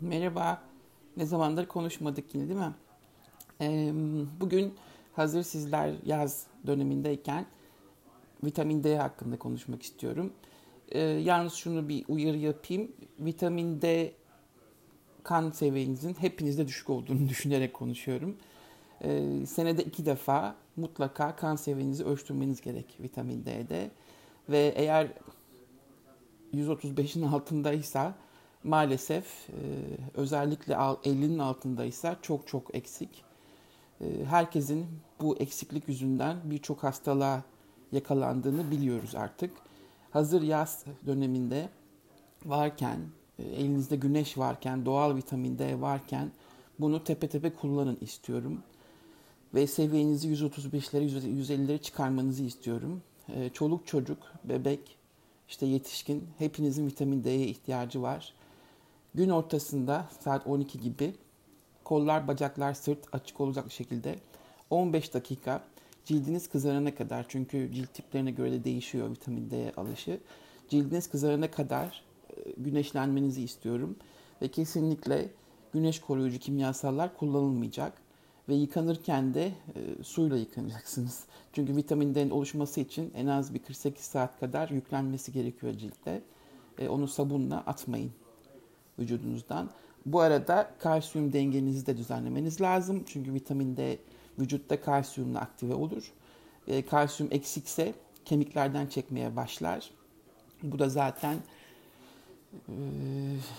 [0.00, 0.62] Merhaba.
[1.16, 2.74] Ne zamandır konuşmadık yine değil mi?
[3.60, 3.92] Ee,
[4.40, 4.74] bugün
[5.12, 7.46] hazır sizler yaz dönemindeyken
[8.44, 10.32] vitamin D hakkında konuşmak istiyorum.
[10.88, 12.92] Ee, yalnız şunu bir uyarı yapayım.
[13.20, 14.12] Vitamin D
[15.22, 18.36] kan seviyenizin hepinizde düşük olduğunu düşünerek konuşuyorum.
[19.02, 23.90] Ee, senede iki defa mutlaka kan seviyenizi ölçtürmeniz gerek vitamin D'de.
[24.48, 25.08] Ve eğer
[26.54, 28.14] 135'in altındaysa
[28.64, 29.54] maalesef e,
[30.14, 33.24] özellikle 50'nin altındaysa çok çok eksik.
[34.00, 34.86] E, herkesin
[35.20, 37.42] bu eksiklik yüzünden birçok hastalığa
[37.92, 39.50] yakalandığını biliyoruz artık.
[40.10, 41.68] Hazır yaz döneminde
[42.44, 42.98] varken,
[43.38, 46.30] e, elinizde güneş varken, doğal vitamin D varken
[46.80, 48.62] bunu tepe tepe kullanın istiyorum.
[49.54, 53.02] Ve seviyenizi 135'lere, 150'lere çıkarmanızı istiyorum.
[53.52, 54.98] Çoluk çocuk, bebek,
[55.48, 58.34] işte yetişkin hepinizin vitamin D'ye ihtiyacı var.
[59.18, 61.14] Gün ortasında saat 12 gibi
[61.84, 64.18] kollar, bacaklar, sırt açık olacak şekilde
[64.70, 65.64] 15 dakika
[66.04, 70.20] cildiniz kızarana kadar çünkü cilt tiplerine göre de değişiyor vitamin D alışı.
[70.68, 73.96] Cildiniz kızarana kadar e, güneşlenmenizi istiyorum
[74.42, 75.28] ve kesinlikle
[75.72, 77.92] güneş koruyucu kimyasallar kullanılmayacak
[78.48, 81.24] ve yıkanırken de e, suyla yıkanacaksınız.
[81.52, 86.22] Çünkü vitamin D'nin oluşması için en az bir 48 saat kadar yüklenmesi gerekiyor ciltte.
[86.78, 88.12] E, onu sabunla atmayın
[88.98, 89.70] vücudunuzdan.
[90.06, 93.04] Bu arada kalsiyum dengenizi de düzenlemeniz lazım.
[93.06, 93.98] Çünkü vitamin D
[94.38, 96.12] vücutta kalsiyumla aktive olur.
[96.68, 99.90] E, kalsiyum eksikse kemiklerden çekmeye başlar.
[100.62, 101.36] Bu da zaten
[102.68, 102.74] e,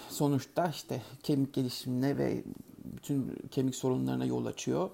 [0.10, 2.44] sonuçta işte kemik gelişimine ve
[2.86, 4.90] bütün kemik sorunlarına yol açıyor.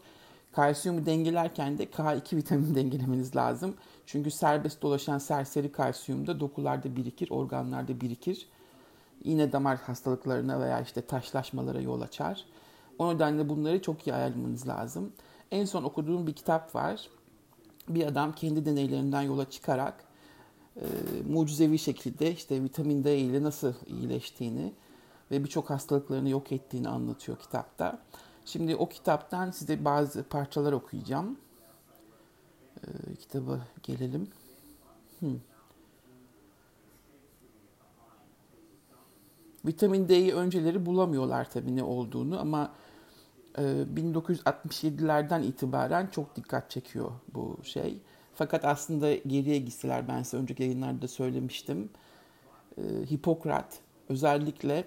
[0.51, 3.75] Kalsiyumu dengelerken de K2 vitamini dengelemeniz lazım.
[4.05, 8.47] Çünkü serbest dolaşan serseri kalsiyum da dokularda birikir, organlarda birikir
[9.25, 12.45] iğne damar hastalıklarına veya işte taşlaşmalara yol açar.
[12.99, 15.11] O nedenle bunları çok iyi ayarlamanız lazım.
[15.51, 17.09] En son okuduğum bir kitap var.
[17.89, 20.03] Bir adam kendi deneylerinden yola çıkarak
[20.75, 20.85] e,
[21.29, 24.73] mucizevi şekilde işte vitamin D ile nasıl iyileştiğini
[25.31, 27.99] ve birçok hastalıklarını yok ettiğini anlatıyor kitapta.
[28.45, 31.37] Şimdi o kitaptan size bazı parçalar okuyacağım.
[32.83, 34.27] E, kitaba gelelim.
[35.19, 35.39] Hmm.
[39.67, 42.71] Vitamin D'yi önceleri bulamıyorlar tabii ne olduğunu ama
[43.57, 47.97] 1967'lerden e, itibaren çok dikkat çekiyor bu şey.
[48.35, 51.89] Fakat aslında geriye gitseler ben size önceki yayınlarda söylemiştim.
[52.77, 52.81] E,
[53.11, 54.83] Hipokrat özellikle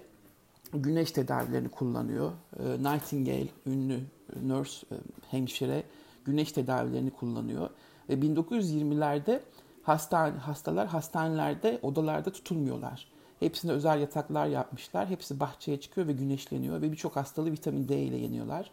[0.73, 2.31] güneş tedavilerini kullanıyor.
[2.59, 3.99] E, Nightingale ünlü
[4.43, 4.87] nurse
[5.31, 5.83] hemşire
[6.25, 7.69] güneş tedavilerini kullanıyor.
[8.09, 9.39] Ve 1920'lerde
[9.83, 13.07] hasta, hastalar hastanelerde odalarda tutulmuyorlar.
[13.39, 15.07] Hepsine özel yataklar yapmışlar.
[15.07, 18.71] Hepsi bahçeye çıkıyor ve güneşleniyor ve birçok hastalığı vitamin D ile yeniyorlar.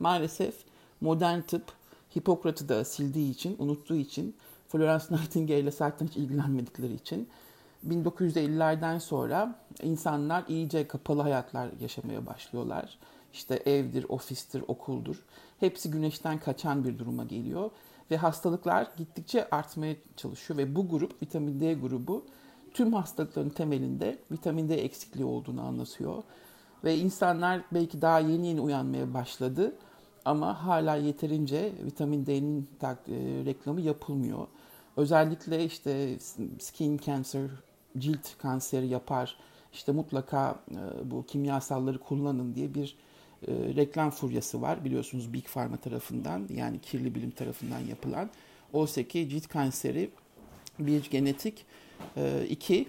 [0.00, 0.54] Maalesef
[1.00, 1.64] modern tıp
[2.16, 4.36] Hipokrat'ı da sildiği için, unuttuğu için,
[4.68, 7.28] Florence Nightingale ile zaten hiç ilgilenmedikleri için
[7.88, 12.98] 1950'lerden sonra insanlar iyice kapalı hayatlar yaşamaya başlıyorlar.
[13.32, 15.24] İşte evdir, ofistir, okuldur.
[15.60, 17.70] Hepsi güneşten kaçan bir duruma geliyor
[18.10, 22.24] ve hastalıklar gittikçe artmaya çalışıyor ve bu grup vitamin D grubu
[22.78, 26.22] tüm hastalıkların temelinde vitamin D eksikliği olduğunu anlatıyor.
[26.84, 29.76] Ve insanlar belki daha yeni yeni uyanmaya başladı
[30.24, 32.86] ama hala yeterince vitamin D'nin e,
[33.44, 34.46] reklamı yapılmıyor.
[34.96, 36.18] Özellikle işte
[36.58, 37.50] skin cancer,
[37.98, 39.36] cilt kanseri yapar.
[39.72, 42.96] İşte mutlaka e, bu kimyasalları kullanın diye bir
[43.48, 48.30] e, reklam furyası var biliyorsunuz Big Pharma tarafından yani kirli bilim tarafından yapılan.
[48.72, 50.10] Oysa ki cilt kanseri
[50.78, 51.66] bir genetik
[52.16, 52.88] e, iki,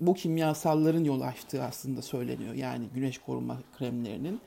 [0.00, 2.54] bu kimyasalların yol açtığı aslında söyleniyor.
[2.54, 4.40] Yani güneş koruma kremlerinin.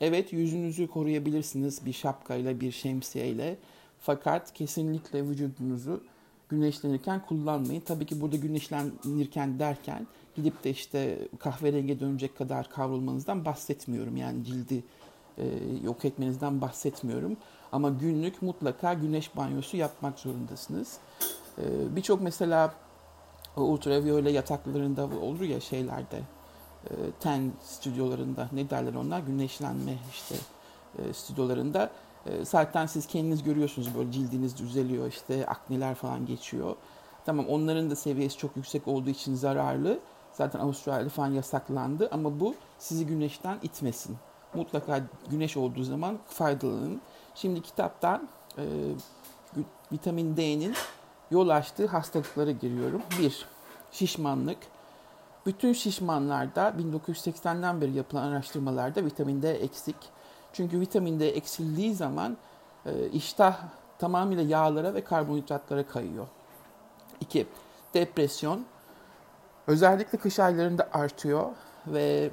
[0.00, 3.56] Evet yüzünüzü koruyabilirsiniz bir şapkayla, bir şemsiyeyle.
[4.00, 6.02] Fakat kesinlikle vücudunuzu
[6.48, 7.80] güneşlenirken kullanmayın.
[7.80, 14.16] Tabii ki burada güneşlenirken derken gidip de işte kahverenge dönecek kadar kavrulmanızdan bahsetmiyorum.
[14.16, 14.84] Yani cildi
[15.38, 15.44] e,
[15.84, 17.36] yok etmenizden bahsetmiyorum.
[17.72, 20.98] Ama günlük mutlaka güneş banyosu yapmak zorundasınız.
[21.58, 22.74] Ee, birçok mesela
[23.56, 26.22] ultraviyole yataklarında olur ya şeylerde
[26.84, 30.34] e, ten stüdyolarında ne derler onlar güneşlenme işte
[30.98, 31.90] e, stüdyolarında
[32.26, 36.76] e, zaten siz kendiniz görüyorsunuz böyle cildiniz düzeliyor işte akneler falan geçiyor.
[37.24, 39.98] Tamam onların da seviyesi çok yüksek olduğu için zararlı.
[40.32, 44.16] Zaten Avustralya'da falan yasaklandı ama bu sizi güneşten itmesin.
[44.54, 45.00] Mutlaka
[45.30, 47.00] güneş olduğu zaman faydalanın.
[47.34, 48.28] Şimdi kitaptan
[48.58, 48.64] e,
[49.92, 50.74] vitamin D'nin
[51.30, 53.02] yol açtığı hastalıklara giriyorum.
[53.18, 53.46] Bir,
[53.92, 54.58] şişmanlık.
[55.46, 59.96] Bütün şişmanlarda 1980'den beri yapılan araştırmalarda vitamin D eksik.
[60.52, 62.36] Çünkü vitamin D eksildiği zaman
[62.86, 63.58] e, iştah
[63.98, 66.26] tamamıyla yağlara ve karbonhidratlara kayıyor.
[67.20, 67.46] 2.
[67.94, 68.66] Depresyon.
[69.66, 71.50] Özellikle kış aylarında artıyor
[71.86, 72.30] ve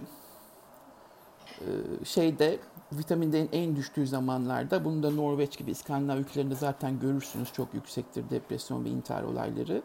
[2.03, 2.59] şeyde
[2.91, 8.29] vitamin D'nin en düştüğü zamanlarda bunu da Norveç gibi İskandinav ülkelerinde zaten görürsünüz çok yüksektir
[8.29, 9.81] depresyon ve intihar olayları.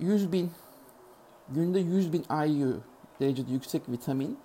[0.00, 0.50] 100 bin
[1.48, 2.80] günde 100 bin IU
[3.20, 4.38] derecede yüksek vitamin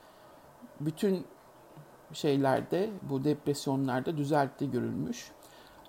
[0.79, 1.25] bütün
[2.13, 5.31] şeylerde bu depresyonlarda düzelttiği görülmüş.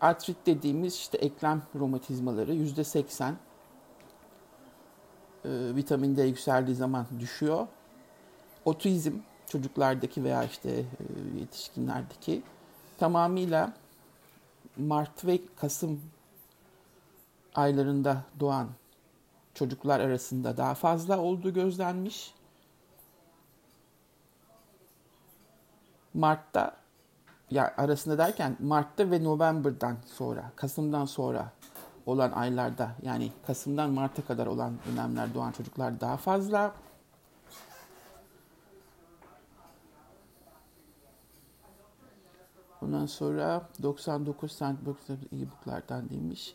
[0.01, 3.37] Artrit dediğimiz işte eklem romatizmaları yüzde 80 e,
[5.77, 7.67] vitamin D yükseldiği zaman düşüyor.
[8.65, 9.13] Otizm
[9.51, 10.85] çocuklardaki veya işte e,
[11.41, 12.43] yetişkinlerdeki
[12.99, 13.73] tamamıyla
[14.77, 16.01] Mart ve Kasım
[17.55, 18.69] aylarında doğan
[19.55, 22.35] çocuklar arasında daha fazla olduğu gözlenmiş.
[26.15, 26.77] Mart'ta
[27.51, 31.53] ya arasında derken Mart'ta ve November'dan sonra, Kasım'dan sonra
[32.07, 36.75] olan aylarda yani Kasım'dan Mart'a kadar olan dönemler doğan çocuklar daha fazla.
[42.83, 46.55] Ondan sonra 99 Sandbox e-booklardan demiş.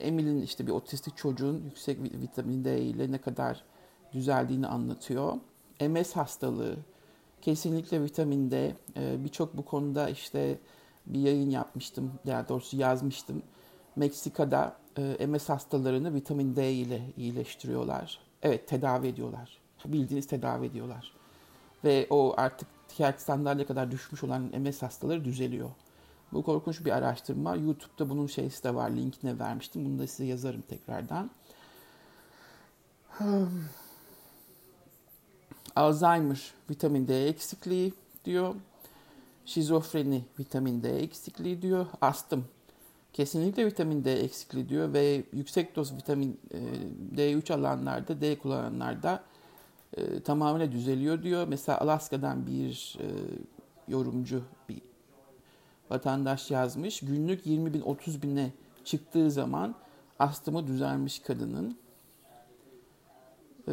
[0.00, 3.64] Emil'in işte bir otistik çocuğun yüksek vitamin D ile ne kadar
[4.12, 5.32] düzeldiğini anlatıyor.
[5.80, 6.76] MS hastalığı,
[7.42, 8.76] kesinlikle vitamin D.
[8.96, 10.58] Ee, Birçok bu konuda işte
[11.06, 13.42] bir yayın yapmıştım, daha doğrusu yazmıştım.
[13.96, 18.18] Meksika'da e, MS hastalarını vitamin D ile iyileştiriyorlar.
[18.42, 19.58] Evet tedavi ediyorlar.
[19.84, 21.12] Bildiğiniz tedavi ediyorlar.
[21.84, 25.70] Ve o artık tiyatro standartına kadar düşmüş olan MS hastaları düzeliyor.
[26.32, 27.56] Bu korkunç bir araştırma.
[27.56, 28.90] YouTube'da bunun şeysi de var.
[28.90, 29.84] Linkine vermiştim.
[29.84, 31.30] Bunu da size yazarım tekrardan.
[35.76, 37.94] Alzheimer vitamin D eksikliği
[38.24, 38.54] diyor.
[39.46, 41.86] Şizofreni vitamin D eksikliği diyor.
[42.00, 42.44] Astım
[43.12, 46.58] kesinlikle vitamin D eksikliği diyor ve yüksek doz vitamin e,
[47.16, 49.22] D3 alanlarda, D kullananlarda
[49.96, 51.48] e, tamamıyla düzeliyor diyor.
[51.48, 53.06] Mesela Alaska'dan bir e,
[53.88, 54.82] yorumcu, bir
[55.90, 57.00] vatandaş yazmış.
[57.00, 58.52] Günlük 20 bin 30 bine
[58.84, 59.74] çıktığı zaman
[60.18, 61.78] astımı düzelmiş kadının.
[63.68, 63.72] Ee,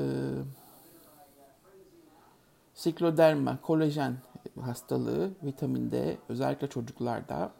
[2.74, 4.18] sikloderma, kolajen
[4.62, 7.52] hastalığı, vitamin D özellikle çocuklarda.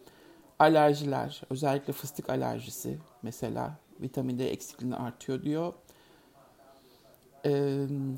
[0.60, 5.74] Alerjiler, özellikle fıstık alerjisi mesela vitamin D eksikliğini artıyor diyor.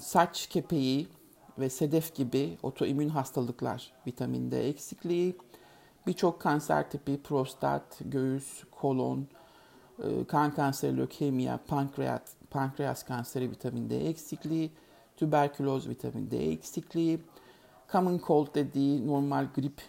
[0.02, 1.08] Saç kepeği
[1.60, 5.36] ve sedef gibi otoimmün hastalıklar vitamin D eksikliği
[6.08, 9.28] Birçok kanser tipi prostat, göğüs, kolon,
[10.28, 14.72] kan kanseri, lökemya, pankreas, pankreas kanseri vitamin D eksikliği,
[15.18, 17.20] tüberküloz vitamin D eksikliği,
[17.92, 19.82] common cold dediği normal grip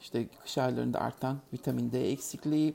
[0.00, 2.74] işte kış aylarında artan vitamin D eksikliği,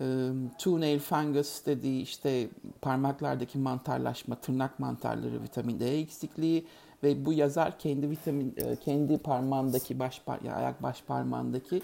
[0.00, 2.48] e, toenail fungus dediği işte
[2.82, 6.66] parmaklardaki mantarlaşma, tırnak mantarları vitamin D eksikliği,
[7.02, 11.82] ve bu yazar kendi vitamin e, kendi parmağındaki baş ya ayak baş parmağındaki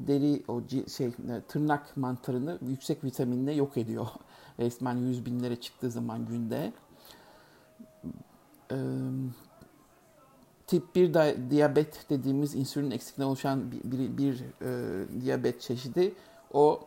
[0.00, 0.62] deri o
[0.96, 1.12] şey e,
[1.48, 4.06] tırnak mantarını yüksek vitaminle yok ediyor.
[4.58, 6.72] Resmen yüz binlere çıktığı zaman günde.
[8.72, 8.76] Ee,
[10.66, 11.14] tip 1
[11.50, 16.14] diyabet dediğimiz insülin eksikliğinden oluşan bir, bir, bir e, diyabet çeşidi.
[16.52, 16.80] O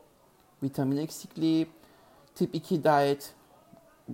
[0.63, 1.67] vitamin eksikliği.
[2.36, 3.34] Tip 2 diyet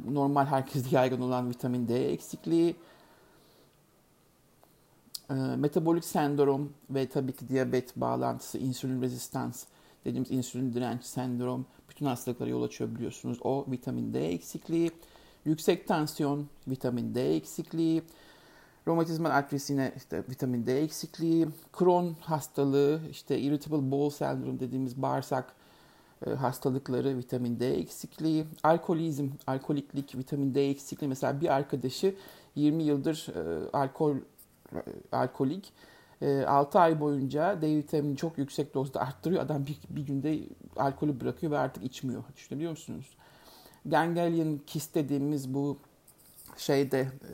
[0.06, 2.76] normal herkeste yaygın olan vitamin D eksikliği
[5.30, 9.66] e, metabolik sendrom ve tabii ki diyabet bağlantısı, insülin rezistans
[10.06, 13.38] dediğimiz insülin direnç sendrom bütün hastalıklara yol açıyor biliyorsunuz.
[13.44, 14.92] O vitamin D eksikliği,
[15.46, 18.04] yüksek tansiyon, vitamin D eksikliği,
[18.88, 21.48] romatizmal artrit yine işte vitamin D eksikliği,
[21.80, 25.56] Crohn hastalığı, işte irritable bowel sendrom dediğimiz bağırsak
[26.26, 31.10] hastalıkları, vitamin D eksikliği, alkolizm, alkoliklik, vitamin D eksikliği.
[31.10, 32.16] Mesela bir arkadaşı
[32.56, 34.16] 20 yıldır e, alkol
[35.12, 35.74] alkolik.
[36.22, 39.44] E, 6 ay boyunca D vitamini çok yüksek dozda arttırıyor.
[39.44, 40.40] Adam bir, bir günde
[40.76, 42.24] alkolü bırakıyor ve artık içmiyor.
[42.36, 43.06] Düşünebiliyor musunuz?
[43.86, 45.78] Ganglion kist dediğimiz bu
[46.58, 47.34] şeyde e,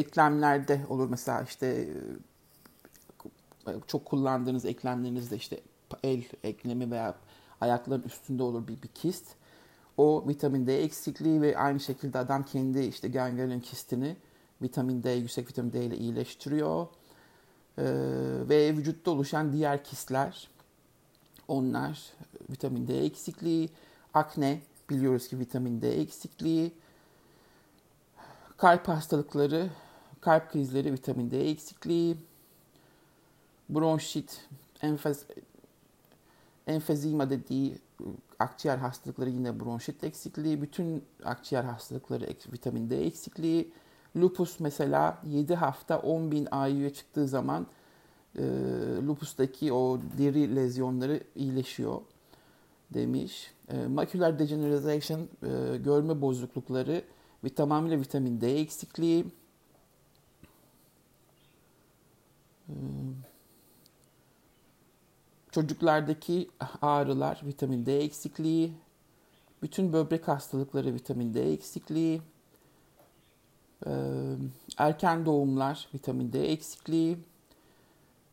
[0.00, 1.88] eklemlerde olur mesela işte
[3.66, 5.60] e, çok kullandığınız eklemlerinizde işte
[6.02, 7.14] el eklemi veya
[7.60, 9.26] ayakların üstünde olur bir, bir kist.
[9.96, 14.16] O vitamin D eksikliği ve aynı şekilde adam kendi işte ganglion kistini
[14.62, 16.86] vitamin D, yüksek vitamin D ile iyileştiriyor.
[17.78, 17.82] Ee,
[18.48, 20.48] ve vücutta oluşan diğer kistler,
[21.48, 22.12] onlar
[22.50, 23.70] vitamin D eksikliği,
[24.14, 26.72] akne biliyoruz ki vitamin D eksikliği,
[28.56, 29.70] kalp hastalıkları,
[30.20, 32.16] kalp krizleri, vitamin D eksikliği,
[33.68, 34.48] bronşit,
[34.82, 35.24] enfez,
[36.66, 37.78] enfezima dediği
[38.38, 43.72] akciğer hastalıkları yine bronşit eksikliği, bütün akciğer hastalıkları vitamin D eksikliği,
[44.16, 47.66] lupus mesela 7 hafta 10 bin IU'ya çıktığı zaman
[48.38, 48.42] e,
[49.06, 52.00] lupustaki o deri lezyonları iyileşiyor
[52.94, 53.50] demiş.
[53.68, 57.02] E, macular degeneration, e, görme bozuklukları
[57.44, 59.26] ve tamamıyla vitamin D eksikliği.
[62.68, 62.74] E,
[65.52, 66.50] çocuklardaki
[66.82, 68.72] ağrılar, vitamin D eksikliği.
[69.62, 72.22] Bütün böbrek hastalıkları, vitamin D eksikliği.
[74.78, 77.18] Erken doğumlar, vitamin D eksikliği.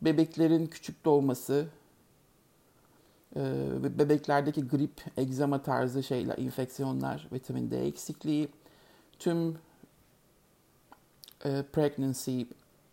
[0.02, 1.68] Bebeklerin küçük doğması,
[4.00, 8.50] bebeklerdeki grip, egzama tarzı şeyler, infeksiyonlar, vitamin D eksikliği,
[9.20, 9.58] tüm
[11.74, 12.42] pregnancy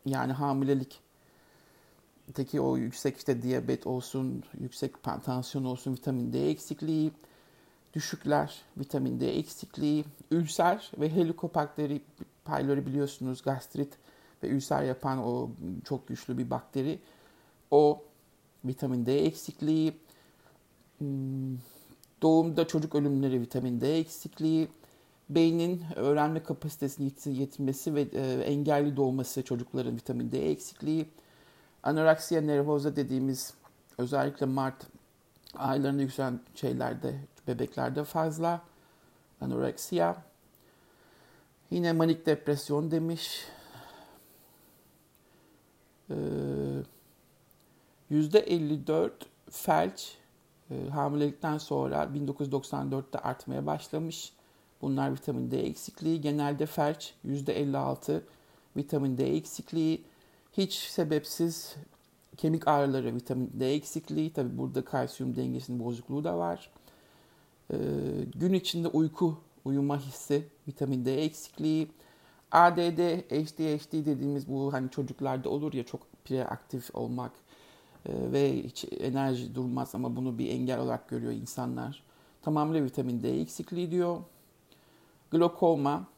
[0.07, 1.01] yani hamilelik
[2.35, 7.13] teki o yüksek işte diyabet olsun, yüksek tansiyon olsun, vitamin D eksikliği,
[7.95, 12.01] düşükler, vitamin D eksikliği, ülser ve helikobakteri
[12.45, 13.93] pylori biliyorsunuz gastrit
[14.43, 15.51] ve ülser yapan o
[15.85, 16.99] çok güçlü bir bakteri.
[17.71, 18.03] O
[18.65, 19.93] vitamin D eksikliği,
[20.99, 21.59] Hmm,
[22.23, 24.69] doğumda çocuk ölümleri vitamin D eksikliği,
[25.31, 31.07] beynin öğrenme kapasitesini yitirmesi ve e, engelli doğması çocukların vitamin D eksikliği,
[31.85, 33.55] anoreksiya nervosa dediğimiz
[33.99, 34.87] özellikle Mart
[35.55, 37.15] aylarında yükselen şeylerde,
[37.49, 38.63] bebeklerde fazla
[39.41, 40.17] anoreksiya.
[41.71, 43.45] Yine manik depresyon demiş.
[46.11, 46.15] Ee,
[48.11, 49.11] %54
[49.51, 50.17] felç
[50.71, 54.33] e, hamilelikten sonra 1994'te artmaya başlamış.
[54.83, 56.21] Bunlar vitamin D eksikliği.
[56.21, 58.21] Genelde felç %56
[58.77, 60.05] vitamin D eksikliği.
[60.57, 61.77] Hiç sebepsiz
[62.37, 64.33] kemik ağrıları vitamin D eksikliği.
[64.33, 66.71] Tabi burada kalsiyum dengesinin bozukluğu da var.
[67.71, 67.77] E,
[68.35, 71.89] gün içinde uyku, uyuma hissi, vitamin D eksikliği.
[72.53, 72.99] ADD,
[73.31, 77.33] ADHD dediğimiz bu hani çocuklarda olur ya çok preaktif olmak,
[78.09, 82.03] ee, ve hiç enerji durmaz ama bunu bir engel olarak görüyor insanlar.
[82.43, 84.21] Tamamıyla vitamin D eksikliği diyor.
[85.31, 86.14] Glokoma, e,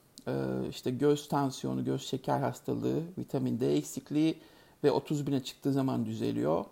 [0.71, 4.39] işte göz tansiyonu, göz şeker hastalığı, vitamin D eksikliği
[4.85, 6.65] ve 30 bine çıktığı zaman düzeliyor.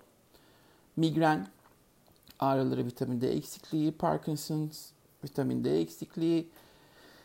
[0.96, 1.46] Migren
[2.40, 4.90] ağrıları, vitamin D eksikliği, Parkinson's,
[5.24, 6.48] vitamin D eksikliği,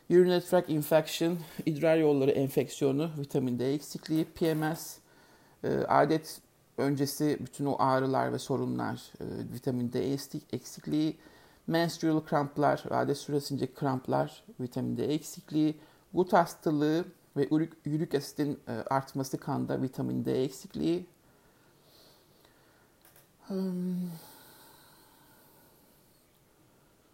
[0.10, 4.98] urinary tract infection, idrar yolları enfeksiyonu, vitamin D eksikliği, PMS,
[5.64, 6.42] e, adet
[6.78, 10.14] öncesi bütün o ağrılar ve sorunlar, e, vitamin D
[10.52, 11.18] eksikliği,
[11.68, 15.76] menstrual kramplar, adet süresince kramplar, vitamin D eksikliği,
[16.14, 17.06] gut hastalığı
[17.38, 21.06] ve ürük, ürük asitin e, artması kanda, vitamin D eksikliği.
[23.48, 24.10] Hmm.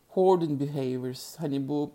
[0.07, 1.91] Hoarding behaviors, hani bu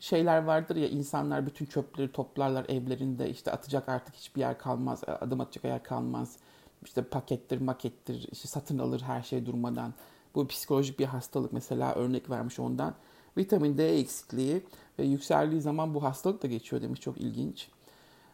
[0.00, 5.40] şeyler vardır ya insanlar bütün çöpleri toplarlar evlerinde işte atacak artık hiçbir yer kalmaz, adım
[5.40, 6.36] atacak yer kalmaz
[6.84, 9.94] işte pakettir, makettir, işte satın alır her şey durmadan.
[10.34, 12.94] Bu psikolojik bir hastalık mesela örnek vermiş ondan.
[13.36, 14.62] Vitamin D eksikliği
[15.00, 17.68] ve yükseldiği zaman bu hastalık da geçiyor demiş çok ilginç.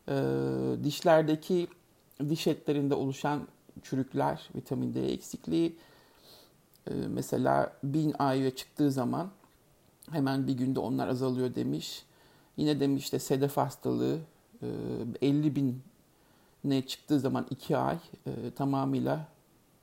[0.09, 0.15] Ee,
[0.85, 1.69] dişlerdeki
[2.29, 3.49] diş etlerinde oluşan
[3.83, 5.77] çürükler, vitamin D eksikliği.
[6.91, 9.31] Ee, mesela 1000 IU'ya çıktığı zaman
[10.11, 12.05] hemen bir günde onlar azalıyor demiş.
[12.57, 14.19] Yine demiş işte sedef hastalığı,
[14.63, 15.83] 50 e, bin
[16.65, 19.29] ne çıktığı zaman iki ay e, tamamıyla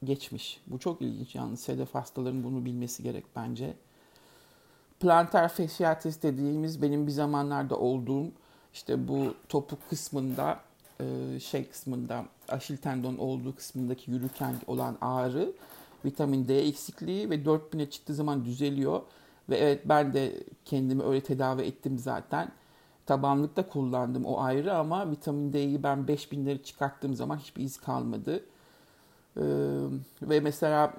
[0.04, 0.62] geçmiş.
[0.68, 3.74] Bu çok ilginç yalnız sedef hastaların bunu bilmesi gerek bence.
[5.04, 8.26] Plantar fasciitis dediğimiz benim bir zamanlarda olduğum
[8.74, 10.60] işte bu topuk kısmında
[11.00, 15.54] e, şey kısmında aşil tendon olduğu kısmındaki yürürken olan ağrı
[16.06, 19.02] vitamin D eksikliği ve 4000'e çıktığı zaman düzeliyor.
[19.50, 22.52] Ve evet ben de kendimi öyle tedavi ettim zaten
[23.06, 28.44] tabanlıkta kullandım o ayrı ama vitamin D'yi ben 5000'leri çıkarttığım zaman hiçbir iz kalmadı.
[29.38, 29.42] Ee,
[30.22, 30.94] ve mesela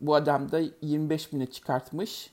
[0.00, 2.30] bu adam da 25 bine çıkartmış.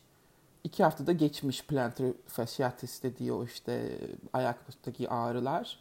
[0.68, 3.98] İki haftada geçmiş plantar fasciitis dediği o işte
[4.34, 5.80] ayaktaki ağrılar.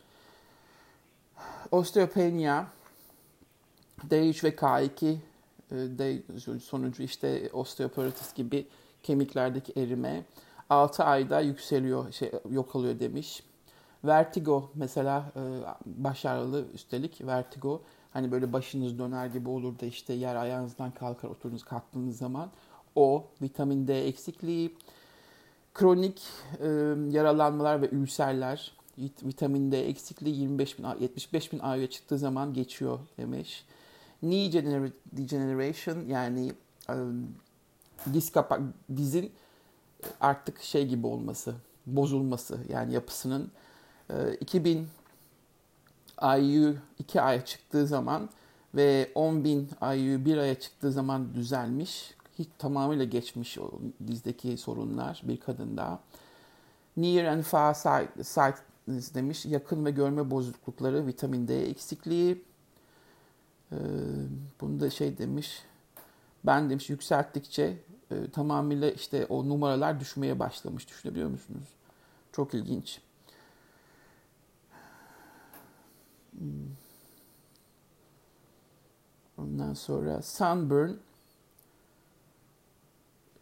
[1.71, 2.64] Osteopenia,
[4.09, 5.19] D3 ve K2 e,
[5.71, 6.23] D
[6.61, 8.66] sonucu işte osteoporosis gibi
[9.02, 10.25] kemiklerdeki erime.
[10.71, 13.43] 6 ayda yükseliyor, şey, yok oluyor demiş.
[14.05, 15.43] Vertigo mesela e,
[15.87, 17.83] başarılı üstelik vertigo.
[18.12, 22.50] Hani böyle başınız döner gibi olur da işte yer ayağınızdan kalkar oturduğunuz kalktığınız zaman.
[22.97, 24.75] O vitamin D eksikliği,
[25.75, 26.23] kronik
[26.61, 26.67] e,
[27.11, 33.65] yaralanmalar ve ülserler, vitamin D eksikliği 25 bin, 75 bin IU'ya çıktığı zaman geçiyor demiş.
[34.21, 34.53] Knee
[35.12, 36.53] degeneration yani
[36.91, 36.95] e,
[38.12, 38.61] diz kapak,
[38.97, 39.33] dizin
[40.21, 41.55] artık şey gibi olması,
[41.87, 43.50] bozulması yani yapısının
[44.11, 44.88] e, 2000
[46.38, 48.29] IU 2 aya çıktığı zaman
[48.75, 52.16] ve 10.000 IU 1 aya çıktığı zaman düzelmiş.
[52.38, 53.71] Hiç tamamıyla geçmiş o
[54.07, 56.00] dizdeki sorunlar bir kadında.
[56.97, 57.75] Near and far
[58.23, 59.47] sightedness demiş.
[59.47, 62.45] Yakın ve görme bozuklukları, vitamin D eksikliği.
[63.73, 63.76] Ee,
[64.61, 65.62] bunu da şey demiş.
[66.45, 67.78] Ben demiş yükselttikçe
[68.11, 70.88] e, tamamıyla işte o numaralar düşmeye başlamış.
[70.88, 71.69] Düşünebiliyor musunuz?
[72.33, 73.00] Çok ilginç.
[76.31, 76.76] Hmm.
[79.38, 80.90] Ondan sonra sunburn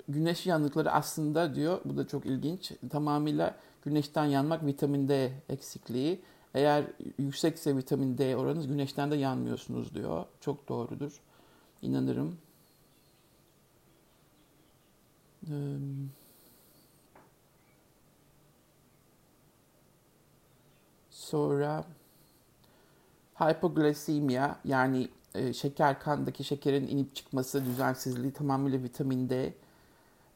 [0.08, 6.22] güneş yanıkları aslında diyor bu da çok ilginç tamamıyla güneşten yanmak vitamin D eksikliği.
[6.54, 6.84] Eğer
[7.18, 10.24] yüksekse vitamin D oranınız güneşten de yanmıyorsunuz diyor.
[10.40, 11.20] Çok doğrudur.
[11.82, 12.38] İnanırım.
[21.10, 21.84] Sonra
[23.34, 25.08] hypoglycemia yani
[25.54, 29.54] şeker kandaki şekerin inip çıkması düzensizliği tamamıyla vitamin D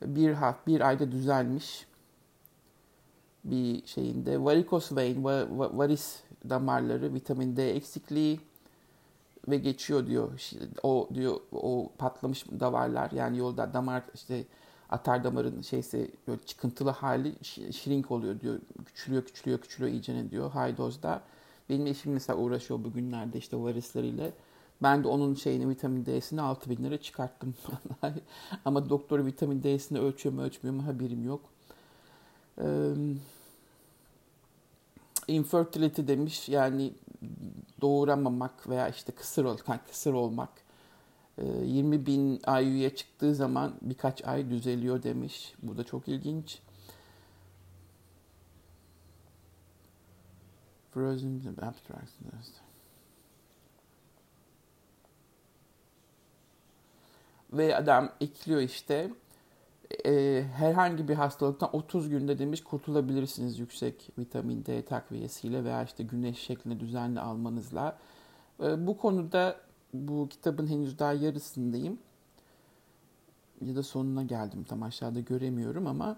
[0.03, 1.87] bir hafta bir ayda düzelmiş
[3.45, 8.41] bir şeyinde varicose vein varis damarları vitamin D eksikliği
[9.49, 10.51] ve geçiyor diyor.
[10.83, 14.45] O diyor o patlamış damarlar yani yolda damar işte
[14.91, 17.35] atar damarın şeyse böyle çıkıntılı hali
[17.73, 18.59] shrink oluyor diyor.
[18.87, 21.23] Küçülüyor, küçülüyor, küçülüyor iyice diyor high dose'da.
[21.69, 24.33] Benim eşim mesela uğraşıyor bugünlerde işte varisleriyle.
[24.83, 27.55] Ben de onun şeyini vitamin D'sini 6000 lira çıkarttım.
[28.65, 31.41] Ama doktor vitamin D'sini ölçüyor mu ölçmüyor mu haberim yok.
[32.61, 32.95] Ee,
[35.29, 36.93] infertility demiş yani
[37.81, 39.57] doğuramamak veya işte kısır, ol,
[39.91, 40.51] kısır olmak
[41.39, 45.55] 20 ee, bin IU'ya çıktığı zaman birkaç ay düzeliyor demiş.
[45.63, 46.59] Bu da çok ilginç.
[50.91, 52.68] Frozen abstract.
[57.53, 59.11] Ve adam ekliyor işte
[60.07, 66.39] e, herhangi bir hastalıktan 30 günde demiş kurtulabilirsiniz yüksek vitamin D takviyesiyle veya işte güneş
[66.39, 67.99] şeklinde düzenli almanızla.
[68.63, 69.57] E, bu konuda
[69.95, 71.99] bu kitabın henüz daha yarısındayım.
[73.61, 76.17] Ya da sonuna geldim tam aşağıda göremiyorum ama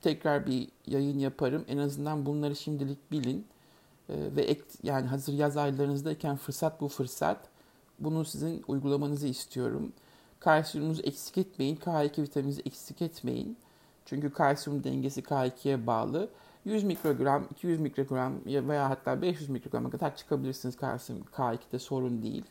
[0.00, 1.64] tekrar bir yayın yaparım.
[1.68, 3.46] En azından bunları şimdilik bilin.
[4.08, 7.48] Ee, ve ek, yani hazır yaz aylarınızdayken fırsat bu fırsat.
[7.98, 9.92] Bunu sizin uygulamanızı istiyorum.
[10.40, 11.76] Kalsiyumunuzu eksik etmeyin.
[11.76, 13.56] K2 vitamininizi eksik etmeyin.
[14.06, 16.28] Çünkü kalsiyum dengesi K2'ye bağlı.
[16.64, 22.44] 100 mikrogram, 200 mikrogram veya hatta 500 mikrograma kadar çıkabilirsiniz kalsiyum K2'de sorun değil.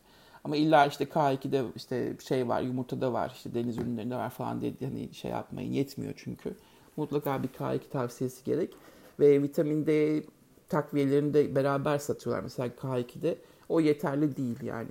[0.43, 4.73] Ama illa işte K2'de işte şey var, yumurtada var, işte deniz ürünlerinde var falan diye
[4.79, 5.71] hani şey yapmayın.
[5.71, 6.55] Yetmiyor çünkü.
[6.97, 8.73] Mutlaka bir K2 tavsiyesi gerek.
[9.19, 10.23] Ve vitamin D
[10.69, 12.43] takviyelerini de beraber satıyorlar.
[12.43, 13.37] Mesela K2'de
[13.69, 14.89] o yeterli değil yani.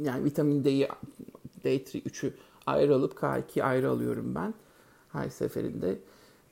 [0.00, 0.88] Yani vitamin D'yi
[1.64, 2.34] D3, 3'ü
[2.66, 4.54] ayrı alıp K2'yi ayrı alıyorum ben
[5.12, 5.98] her seferinde.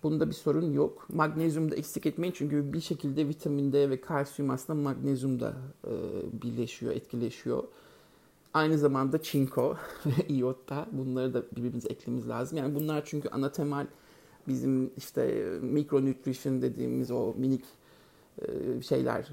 [0.02, 1.06] Bunda bir sorun yok.
[1.12, 5.92] Magnezyum da eksik etmeyin çünkü bir şekilde vitamin D ve kalsiyum aslında magnezyumda e,
[6.42, 7.64] birleşiyor, etkileşiyor.
[8.54, 12.58] Aynı zamanda çinko ve iot da bunları da birbirimize eklememiz lazım.
[12.58, 13.86] Yani bunlar çünkü ana temel
[14.48, 17.64] bizim işte mikronutrition dediğimiz o minik
[18.42, 19.28] e, şeyler,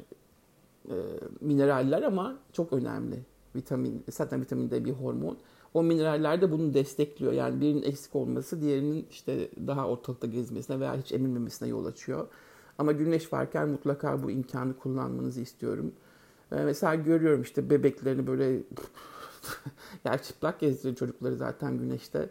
[0.89, 0.95] e,
[1.41, 3.19] mineraller ama çok önemli.
[3.55, 5.37] Vitamin, zaten vitamin D bir hormon.
[5.73, 7.33] O mineraller de bunu destekliyor.
[7.33, 12.27] Yani birinin eksik olması diğerinin işte daha ortalıkta gezmesine veya hiç emilmemesine yol açıyor.
[12.77, 15.91] Ama güneş varken mutlaka bu imkanı kullanmanızı istiyorum.
[16.51, 18.45] Ee, mesela görüyorum işte bebeklerini böyle
[20.05, 22.29] yani çıplak gezdiriyor çocukları zaten güneşte.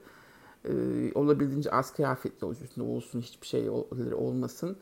[0.65, 0.73] Ee,
[1.15, 3.71] olabildiğince az kıyafetli olsun, olsun hiçbir şey
[4.15, 4.77] olmasın.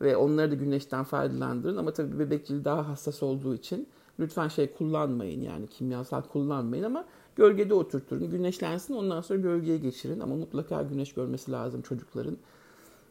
[0.00, 1.76] Ve onları da güneşten faydalandırın.
[1.76, 3.88] Ama tabii bebek daha hassas olduğu için
[4.20, 7.04] lütfen şey kullanmayın yani kimyasal kullanmayın ama
[7.36, 12.36] Gölgede oturturun, güneşlensin ondan sonra gölgeye geçirin ama mutlaka güneş görmesi lazım çocukların.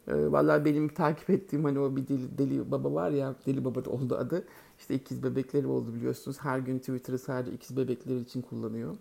[0.08, 3.86] E, vallahi benim takip ettiğim hani o bir deli, deli baba var ya, deli baba
[3.86, 4.44] da oldu adı.
[4.80, 6.38] İşte ikiz bebekleri oldu biliyorsunuz.
[6.40, 8.96] Her gün Twitter'ı sadece ikiz bebekleri için kullanıyor.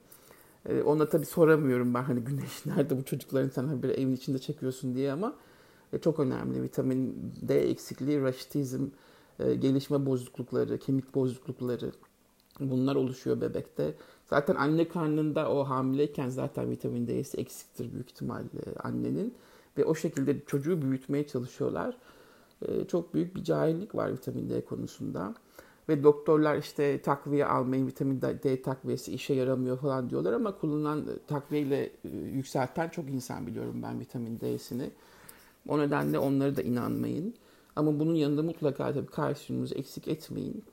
[0.69, 4.95] E, ona tabii soramıyorum ben hani güneş nerede bu çocukların sen bir evin içinde çekiyorsun
[4.95, 5.35] diye ama
[5.93, 6.63] e, çok önemli.
[6.63, 8.87] Vitamin D eksikliği, raşitizm,
[9.39, 11.93] e, gelişme bozuklukları, kemik bozuklukları
[12.61, 13.95] bunlar oluşuyor bebekte.
[14.31, 19.35] Zaten anne karnında o hamileyken zaten vitamin D'si eksiktir büyük ihtimalle annenin.
[19.79, 21.97] ve o şekilde çocuğu büyütmeye çalışıyorlar.
[22.63, 25.35] E, çok büyük bir cahillik var vitamin D konusunda.
[25.89, 31.93] Ve doktorlar işte takviye almayın, vitamin D takviyesi işe yaramıyor falan diyorlar ama kullanılan takviyeyle
[32.05, 34.91] e, yükselten çok insan biliyorum ben vitamin D'sini.
[35.69, 37.35] O nedenle onlara da inanmayın.
[37.77, 40.65] Ama bunun yanında mutlaka tabii kalsiyumunuzu eksik etmeyin.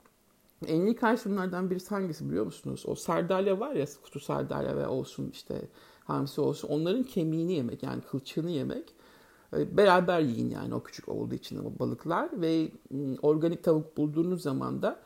[0.66, 2.84] En iyi kalsiyumlardan birisi hangisi biliyor musunuz?
[2.88, 5.62] O sardalya var ya, kutu sardalya ve olsun işte
[6.06, 6.68] hamsi olsun.
[6.68, 8.94] Onların kemiğini yemek yani kılçığını yemek.
[9.58, 12.42] E, beraber yiyin yani o küçük olduğu için o balıklar.
[12.42, 12.72] Ve
[13.22, 15.00] organik tavuk bulduğunuz zaman da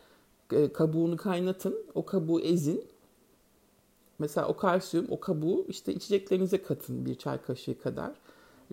[0.51, 1.75] e, kabuğunu kaynatın.
[1.95, 2.85] O kabuğu ezin.
[4.19, 8.11] Mesela o kalsiyum, o kabuğu işte içeceklerinize katın bir çay kaşığı kadar.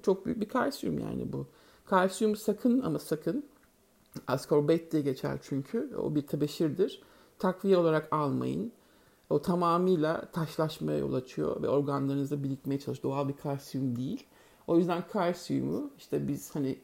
[0.03, 1.47] Çok büyük bir kalsiyum yani bu.
[1.87, 3.45] Kalsiyum sakın ama sakın
[4.26, 5.96] Ascorbate diye geçer çünkü.
[5.96, 7.02] O bir tebeşirdir.
[7.38, 8.72] Takviye olarak almayın.
[9.31, 13.14] O tamamıyla taşlaşmaya yol açıyor ve organlarınızda birikmeye çalışıyor.
[13.14, 14.26] Doğal bir kalsiyum değil.
[14.66, 16.78] O yüzden kalsiyumu işte biz hani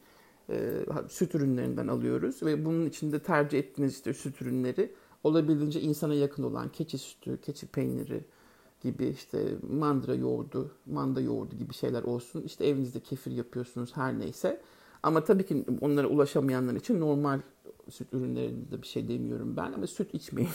[0.49, 4.93] e, süt ürünlerinden alıyoruz ve bunun içinde tercih ettiğiniz işte süt ürünleri
[5.23, 8.25] olabildiğince insana yakın olan keçi sütü, keçi peyniri
[8.81, 12.41] gibi işte mandıra yoğurdu, manda yoğurdu gibi şeyler olsun.
[12.41, 14.61] İşte evinizde kefir yapıyorsunuz her neyse.
[15.05, 17.39] Ama tabii ki onlara ulaşamayanlar için normal
[17.89, 20.49] süt ürünlerinde bir şey demiyorum ben ama süt içmeyin.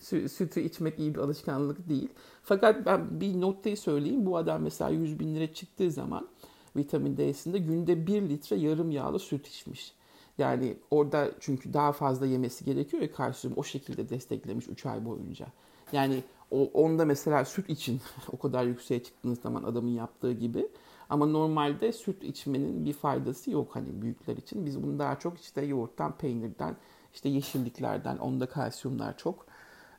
[0.28, 2.08] Sütü içmek iyi bir alışkanlık değil.
[2.42, 4.26] Fakat ben bir noktayı söyleyeyim.
[4.26, 6.28] Bu adam mesela 100 bin lira çıktığı zaman
[6.76, 9.94] vitamin D'sinde günde 1 litre yarım yağlı süt içmiş.
[10.38, 15.46] Yani orada çünkü daha fazla yemesi gerekiyor ya kalsiyum o şekilde desteklemiş 3 ay boyunca.
[15.92, 18.00] Yani o, onda mesela süt için
[18.32, 20.68] o kadar yükseğe çıktığınız zaman adamın yaptığı gibi
[21.10, 24.66] ama normalde süt içmenin bir faydası yok hani büyükler için.
[24.66, 26.76] Biz bunu daha çok işte yoğurttan, peynirden,
[27.14, 29.46] işte yeşilliklerden, onda kalsiyumlar çok.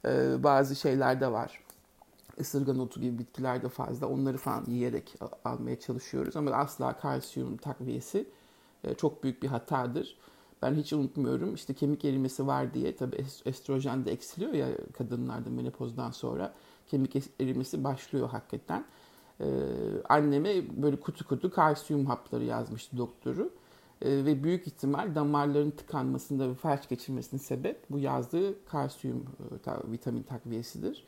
[0.06, 1.63] Ee, bazı şeyler de var.
[2.38, 4.08] Isırgan otu gibi bitkiler de fazla.
[4.08, 6.36] Onları falan yiyerek almaya çalışıyoruz.
[6.36, 8.25] Ama asla kalsiyum takviyesi
[8.84, 10.17] e, çok büyük bir hatadır.
[10.62, 11.54] Ben hiç unutmuyorum.
[11.56, 16.54] İşte kemik erimesi var diye tabii estrojen de eksiliyor ya kadınlarda menopozdan sonra.
[16.88, 18.86] Kemik erimesi başlıyor hakikaten.
[19.41, 19.45] Ee,
[20.10, 23.52] anneme böyle kutu kutu kalsiyum hapları yazmıştı doktoru.
[24.02, 29.82] Ee, ve büyük ihtimal damarların tıkanmasında ve felç geçirmesinin sebep bu yazdığı kalsiyum e, ta,
[29.91, 31.06] vitamin takviyesidir.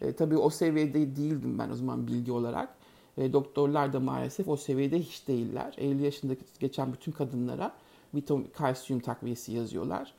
[0.00, 2.74] E, tabii o seviyede değildim ben o zaman bilgi olarak.
[3.18, 5.74] E, doktorlar da maalesef o seviyede hiç değiller.
[5.78, 7.72] 50 yaşındaki geçen bütün kadınlara
[8.14, 10.14] vitamin, kalsiyum takviyesi yazıyorlar.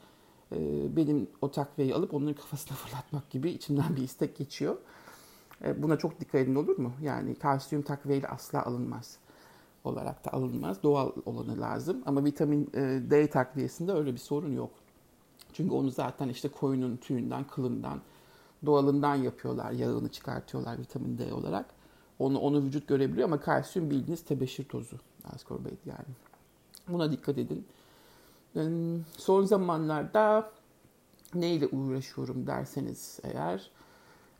[0.51, 0.57] E,
[0.95, 4.77] benim o takviyeyi alıp onların kafasına fırlatmak gibi içimden bir istek geçiyor.
[5.65, 6.91] E, buna çok dikkat edin olur mu?
[7.01, 9.17] Yani kalsiyum takviyeyle asla alınmaz.
[9.83, 10.83] Olarak da alınmaz.
[10.83, 12.03] Doğal olanı lazım.
[12.05, 14.71] Ama vitamin e, D takviyesinde öyle bir sorun yok.
[15.53, 18.01] Çünkü onu zaten işte koyunun tüyünden, kılından,
[18.65, 19.71] doğalından yapıyorlar.
[19.71, 21.65] Yağını çıkartıyorlar vitamin D olarak.
[22.19, 24.97] Onu onu vücut görebiliyor ama kalsiyum bildiğiniz tebeşir tozu.
[25.33, 26.15] Ascorbate yani.
[26.87, 27.65] Buna dikkat edin.
[29.17, 30.51] Son zamanlarda
[31.35, 33.71] neyle uğraşıyorum derseniz eğer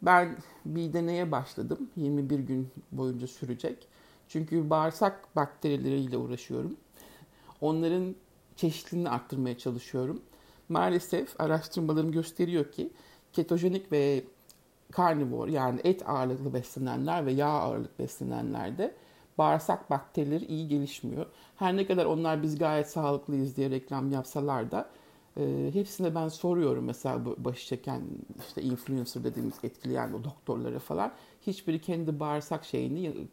[0.01, 1.89] ben bir deneye başladım.
[1.95, 3.87] 21 gün boyunca sürecek.
[4.27, 6.75] Çünkü bağırsak bakterileriyle uğraşıyorum.
[7.61, 8.15] Onların
[8.55, 10.21] çeşitliliğini arttırmaya çalışıyorum.
[10.69, 12.91] Maalesef araştırmalarım gösteriyor ki
[13.33, 14.23] ketojenik ve
[14.91, 18.95] karnivor yani et ağırlıklı beslenenler ve yağ ağırlıklı beslenenlerde
[19.39, 21.25] bağırsak bakterileri iyi gelişmiyor.
[21.55, 24.89] Her ne kadar onlar biz gayet sağlıklıyız diye reklam yapsalar da
[25.37, 28.01] e, hepsine ben soruyorum mesela bu başı çeken
[28.47, 31.11] işte influencer dediğimiz etkileyen o doktorlara falan.
[31.47, 33.27] Hiçbiri kendi bağırsak şeyini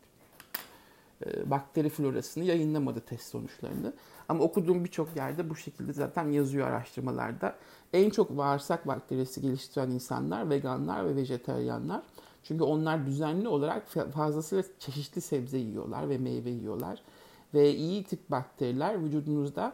[1.26, 3.92] e, bakteri florasını yayınlamadı test sonuçlarını.
[4.28, 7.56] Ama okuduğum birçok yerde bu şekilde zaten yazıyor araştırmalarda.
[7.92, 12.02] En çok bağırsak bakterisi geliştiren insanlar veganlar ve vejeteryanlar.
[12.48, 17.02] Çünkü onlar düzenli olarak fazlasıyla çeşitli sebze yiyorlar ve meyve yiyorlar.
[17.54, 19.72] Ve iyi tip bakteriler vücudunuzda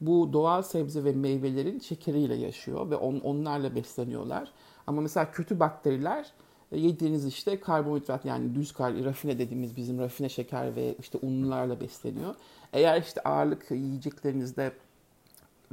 [0.00, 4.52] bu doğal sebze ve meyvelerin şekeriyle yaşıyor ve on, onlarla besleniyorlar.
[4.86, 6.32] Ama mesela kötü bakteriler
[6.72, 11.80] e, yediğiniz işte karbonhidrat yani düz kar, rafine dediğimiz bizim rafine şeker ve işte unlarla
[11.80, 12.34] besleniyor.
[12.72, 14.72] Eğer işte ağırlık yiyeceklerinizde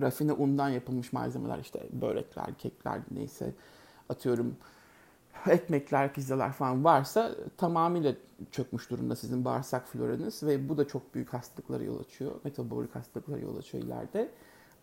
[0.02, 3.54] rafine undan yapılmış malzemeler işte börekler, kekler neyse
[4.10, 4.56] atıyorum
[5.48, 8.14] ekmekler, pizzalar falan varsa tamamıyla
[8.52, 12.32] çökmüş durumda sizin bağırsak floranız ve bu da çok büyük hastalıklara yol açıyor.
[12.44, 14.32] Metabolik hastalıklara yol açıyor ileride.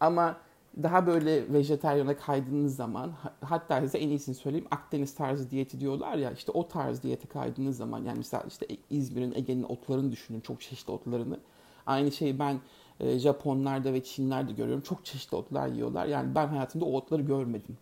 [0.00, 0.36] Ama
[0.82, 6.30] daha böyle vejetaryana kaydığınız zaman hatta size en iyisini söyleyeyim Akdeniz tarzı diyeti diyorlar ya
[6.30, 10.90] işte o tarz diyete kaydığınız zaman yani mesela işte İzmir'in Ege'nin otlarını düşünün çok çeşitli
[10.90, 11.40] otlarını.
[11.86, 12.60] Aynı şeyi ben
[13.00, 14.82] e, Japonlarda ve Çinlerde görüyorum.
[14.82, 16.06] Çok çeşitli otlar yiyorlar.
[16.06, 17.78] Yani ben hayatımda o otları görmedim.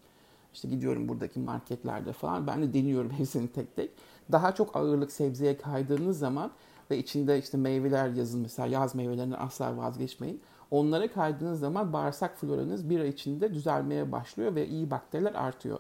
[0.55, 2.47] İşte gidiyorum buradaki marketlerde falan.
[2.47, 3.91] Ben de deniyorum hepsini tek tek.
[4.33, 6.51] Daha çok ağırlık sebzeye kaydığınız zaman
[6.91, 10.41] ve içinde işte meyveler yazın mesela yaz meyvelerinden asla vazgeçmeyin.
[10.71, 15.79] Onlara kaydığınız zaman bağırsak floranız bir ay içinde düzelmeye başlıyor ve iyi bakteriler artıyor.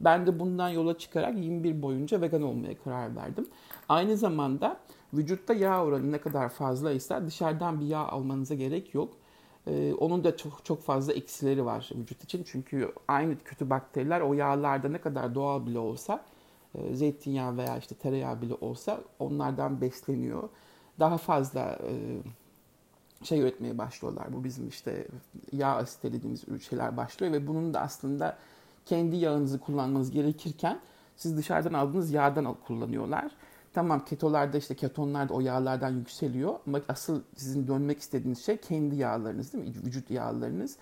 [0.00, 3.46] Ben de bundan yola çıkarak 21 boyunca vegan olmaya karar verdim.
[3.88, 4.76] Aynı zamanda
[5.14, 9.14] vücutta yağ oranı ne kadar fazlaysa dışarıdan bir yağ almanıza gerek yok.
[9.68, 12.42] Ee, onun da çok çok fazla eksileri var vücut için.
[12.46, 16.24] Çünkü aynı kötü bakteriler o yağlarda ne kadar doğal bile olsa
[16.74, 20.48] e, zeytinyağı veya işte tereyağı bile olsa onlardan besleniyor.
[20.98, 22.22] Daha fazla e,
[23.24, 24.32] şey üretmeye başlıyorlar.
[24.32, 25.08] Bu bizim işte
[25.52, 28.38] yağ asitleri dediğimiz şeyler başlıyor ve bunun da aslında
[28.86, 30.80] kendi yağınızı kullanmanız gerekirken
[31.16, 33.32] siz dışarıdan aldığınız yağdan kullanıyorlar.
[33.78, 38.96] Tamam ketolarda işte ketonlar da o yağlardan yükseliyor ama asıl sizin dönmek istediğiniz şey kendi
[38.96, 39.72] yağlarınız değil mi?
[39.86, 40.76] Vücut yağlarınız.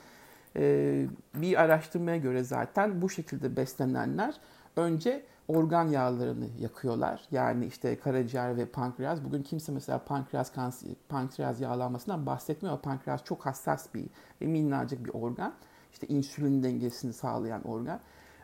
[0.56, 4.34] Ee, bir araştırmaya göre zaten bu şekilde beslenenler
[4.76, 7.28] önce organ yağlarını yakıyorlar.
[7.30, 9.24] Yani işte karaciğer ve pankreas.
[9.24, 14.06] Bugün kimse mesela pankreas kanser, pankreas yağlanmasından bahsetmiyor ama pankreas çok hassas bir
[14.40, 15.54] ve minnacık bir organ.
[15.92, 18.00] İşte insülin dengesini sağlayan organ.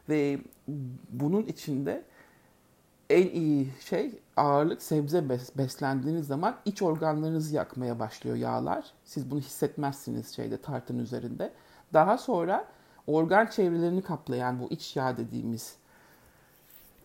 [0.08, 0.38] Ve
[1.10, 2.04] bunun içinde
[3.12, 8.84] en iyi şey ağırlık sebze beslendiğiniz zaman iç organlarınızı yakmaya başlıyor yağlar.
[9.04, 11.52] Siz bunu hissetmezsiniz şeyde tartın üzerinde.
[11.92, 12.64] Daha sonra
[13.06, 15.76] organ çevrelerini kaplayan bu iç yağ dediğimiz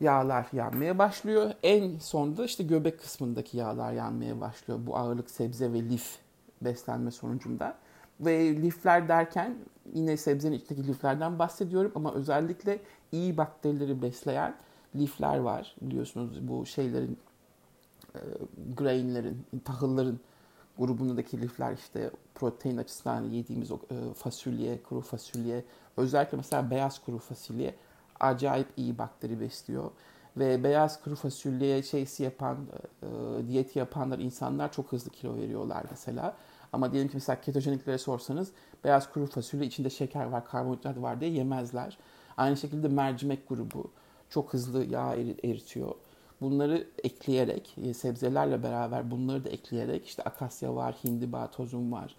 [0.02, 1.52] yağlar yanmaya başlıyor.
[1.64, 4.80] En sonda işte göbek kısmındaki yağlar yanmaya başlıyor.
[4.84, 6.20] Bu ağırlık sebze ve lif
[6.62, 7.76] beslenme sonucunda.
[8.20, 9.56] Ve lifler derken
[9.94, 12.80] yine sebzenin içindeki liflerden bahsediyorum ama özellikle
[13.12, 14.56] iyi bakterileri besleyen
[15.00, 15.76] lifler var.
[15.82, 17.18] Biliyorsunuz bu şeylerin
[18.16, 18.20] e,
[18.78, 20.20] grainlerin, tahılların
[20.78, 25.64] grubundaki lifler işte protein açısından yediğimiz o e, fasulye, kuru fasulye,
[25.98, 27.76] özellikle mesela beyaz kuru fasulye
[28.20, 29.92] acayip iyi bakteri besliyor.
[30.38, 32.58] Ve beyaz kuru fasulye şeysi yapan,
[33.04, 33.08] e,
[33.48, 36.36] diyeti yapanlar insanlar çok hızlı kilo veriyorlar mesela.
[36.74, 38.52] Ama diyelim ki mesela ketojeniklere sorsanız
[38.84, 41.98] beyaz kuru fasulye içinde şeker var, karbonhidrat var diye yemezler.
[42.38, 43.92] Aynı şekilde mercimek grubu
[44.30, 45.96] çok hızlı yağ eritiyor.
[46.42, 52.16] Bunları ekleyerek, e, sebzelerle beraber bunları da ekleyerek işte akasya var, hindiba tozum var,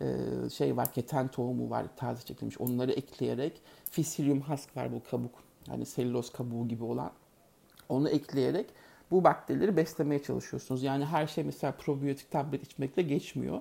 [0.00, 0.06] e,
[0.50, 2.60] şey var, keten tohumu var taze çekilmiş.
[2.60, 5.34] Onları ekleyerek Fisilyum husk var bu kabuk.
[5.68, 7.10] Yani selüloz kabuğu gibi olan.
[7.88, 8.66] Onu ekleyerek
[9.10, 10.82] bu bakterileri beslemeye çalışıyorsunuz.
[10.82, 13.60] Yani her şey mesela probiyotik tablet içmekle geçmiyor.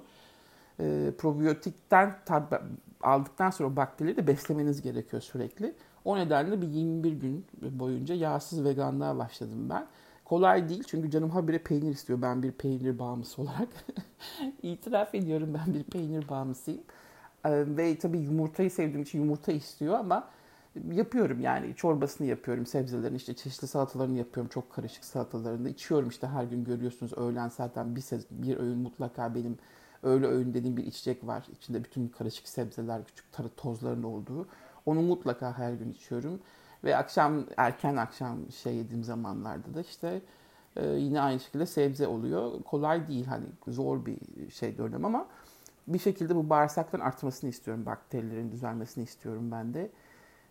[0.80, 2.62] E, probiyotikten tab-
[3.02, 5.74] aldıktan sonra o bakterileri de beslemeniz gerekiyor sürekli.
[6.06, 9.88] O nedenle bir 21 gün boyunca yağsız veganlığa başladım ben.
[10.26, 12.22] Kolay değil çünkü canım habire peynir istiyor.
[12.22, 13.68] Ben bir peynir bağımlısı olarak.
[14.64, 16.82] itiraf ediyorum ben bir peynir bağımlısıyım.
[17.46, 20.28] Ee, ve tabii yumurtayı sevdiğim için yumurta istiyor ama
[20.92, 26.44] yapıyorum yani çorbasını yapıyorum sebzelerin işte çeşitli salatalarını yapıyorum çok karışık salatalarını içiyorum işte her
[26.44, 29.58] gün görüyorsunuz öğlen zaten bir, bir öğün mutlaka benim
[30.04, 34.48] öğle öğün dediğim bir içecek var içinde bütün karışık sebzeler küçük tarı tozların olduğu
[34.86, 36.40] onu mutlaka her gün içiyorum
[36.84, 40.22] ve akşam erken akşam şey yediğim zamanlarda da işte
[40.76, 44.18] e, yine aynı şekilde sebze oluyor kolay değil hani zor bir
[44.52, 45.28] şey dönem ama
[45.94, 47.86] bir şekilde bu bağırsakların artmasını istiyorum.
[47.86, 49.90] Bakterilerin düzelmesini istiyorum ben de.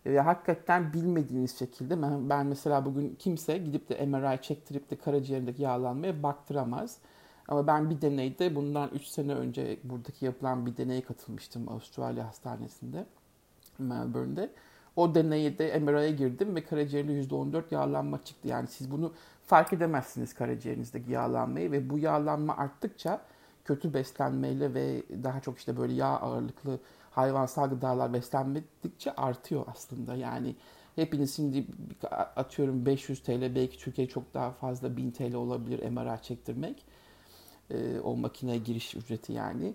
[0.05, 6.23] Ve hakikaten bilmediğiniz şekilde ben, mesela bugün kimse gidip de MRI çektirip de karaciğerindeki yağlanmaya
[6.23, 6.97] baktıramaz.
[7.47, 13.05] Ama ben bir deneyde bundan 3 sene önce buradaki yapılan bir deneye katılmıştım Avustralya Hastanesi'nde,
[13.83, 14.49] Melbourne'de.
[14.95, 18.47] O deneyde MRI'ye girdim ve karaciğerinde %14 yağlanma çıktı.
[18.47, 19.13] Yani siz bunu
[19.45, 23.21] fark edemezsiniz karaciğerinizdeki yağlanmayı ve bu yağlanma arttıkça
[23.65, 26.79] kötü beslenmeyle ve daha çok işte böyle yağ ağırlıklı
[27.11, 30.15] hayvansal gıdalar beslenmedikçe artıyor aslında.
[30.15, 30.55] Yani
[30.95, 31.65] hepiniz şimdi
[32.35, 36.85] atıyorum 500 TL belki Türkiye çok daha fazla 1000 TL olabilir MRI çektirmek.
[37.71, 39.73] Ee, o makine giriş ücreti yani.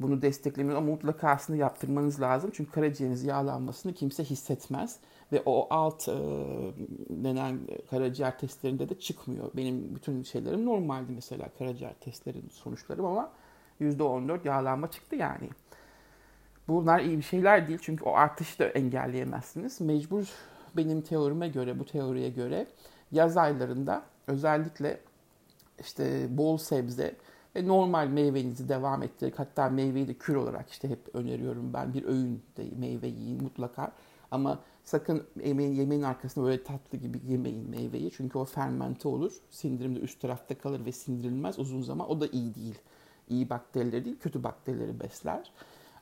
[0.00, 2.50] Bunu desteklemiyor ama mutlaka aslında yaptırmanız lazım.
[2.54, 4.98] Çünkü karaciğeriniz yağlanmasını kimse hissetmez.
[5.32, 6.12] Ve o alt e,
[7.10, 9.50] denen karaciğer testlerinde de çıkmıyor.
[9.56, 13.32] Benim bütün şeylerim normaldi mesela karaciğer testlerin sonuçlarım ama
[13.80, 15.50] %14 yağlanma çıktı yani.
[16.68, 19.80] Bunlar iyi bir şeyler değil çünkü o artışı da engelleyemezsiniz.
[19.80, 20.28] Mecbur
[20.76, 22.66] benim teorime göre, bu teoriye göre
[23.12, 25.00] yaz aylarında özellikle
[25.80, 27.14] işte bol sebze
[27.56, 32.04] ve normal meyvenizi devam ettirerek hatta meyveyi de kür olarak işte hep öneriyorum ben bir
[32.04, 33.92] öğün de meyve yiyin mutlaka.
[34.30, 38.10] Ama sakın yemeğin, yemeğin arkasında böyle tatlı gibi yemeyin meyveyi.
[38.16, 39.32] Çünkü o fermente olur.
[39.50, 42.10] Sindirimde üst tarafta kalır ve sindirilmez uzun zaman.
[42.10, 42.78] O da iyi değil.
[43.28, 45.52] İyi bakterileri değil, kötü bakterileri besler.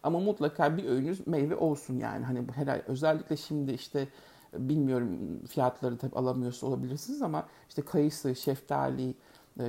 [0.02, 2.24] Ama mutlaka bir öğünüz meyve olsun yani.
[2.24, 4.08] Hani herhalde özellikle şimdi işte
[4.58, 9.14] bilmiyorum fiyatları tabii alamıyorsa olabilirsiniz ama işte kayısı, şeftali, e,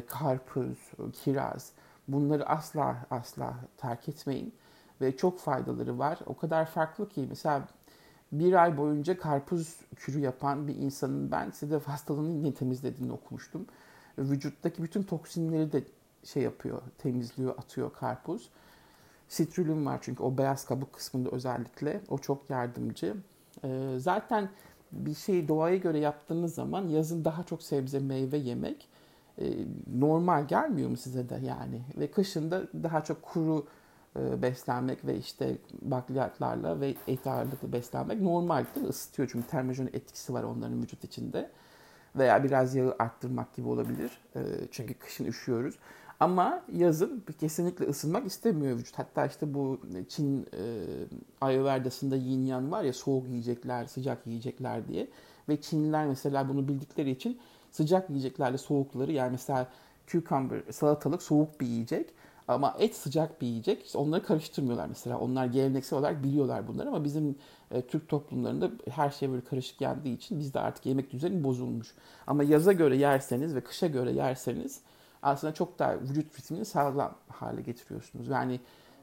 [0.07, 1.71] karpuz, kiraz
[2.07, 4.53] bunları asla asla terk etmeyin.
[5.01, 6.19] Ve çok faydaları var.
[6.25, 7.67] O kadar farklı ki mesela
[8.31, 13.65] bir ay boyunca karpuz kürü yapan bir insanın ben sedef hastalığını yine temizlediğini okumuştum.
[14.17, 15.83] Vücuttaki bütün toksinleri de
[16.23, 18.49] şey yapıyor, temizliyor, atıyor karpuz.
[19.27, 22.01] Sitrulin var çünkü o beyaz kabuk kısmında özellikle.
[22.09, 23.15] O çok yardımcı.
[23.63, 24.49] Ee, zaten
[24.91, 28.94] bir şeyi doğaya göre yaptığınız zaman yazın daha çok sebze, meyve yemek e,
[29.93, 31.81] normal gelmiyor mu size de yani?
[31.97, 33.65] Ve kışın da daha çok kuru
[34.19, 38.89] e, beslenmek ve işte bakliyatlarla ve et ağırlıklı beslenmek normal değil mi?
[38.89, 41.49] Isıtıyor çünkü termojenik etkisi var onların vücut içinde.
[42.15, 44.11] Veya biraz yağı arttırmak gibi olabilir.
[44.35, 45.75] E, çünkü kışın üşüyoruz.
[46.19, 48.99] Ama yazın kesinlikle ısınmak istemiyor vücut.
[48.99, 50.63] Hatta işte bu Çin e,
[51.41, 55.07] Ayurveda'sında yin yang var ya soğuk yiyecekler, sıcak yiyecekler diye.
[55.49, 57.39] Ve Çinliler mesela bunu bildikleri için
[57.75, 59.67] sıcak yiyeceklerle soğukları yani mesela
[60.07, 62.09] cucumber, salatalık soğuk bir yiyecek.
[62.47, 63.85] Ama et sıcak bir yiyecek.
[63.85, 65.19] İşte onları karıştırmıyorlar mesela.
[65.19, 67.35] Onlar geleneksel olarak biliyorlar bunları ama bizim
[67.71, 71.93] e, Türk toplumlarında her şey böyle karışık yendiği için bizde artık yemek düzeni bozulmuş.
[72.27, 74.81] Ama yaza göre yerseniz ve kışa göre yerseniz
[75.21, 78.27] aslında çok daha vücut ritmini sağlam hale getiriyorsunuz.
[78.27, 78.59] Yani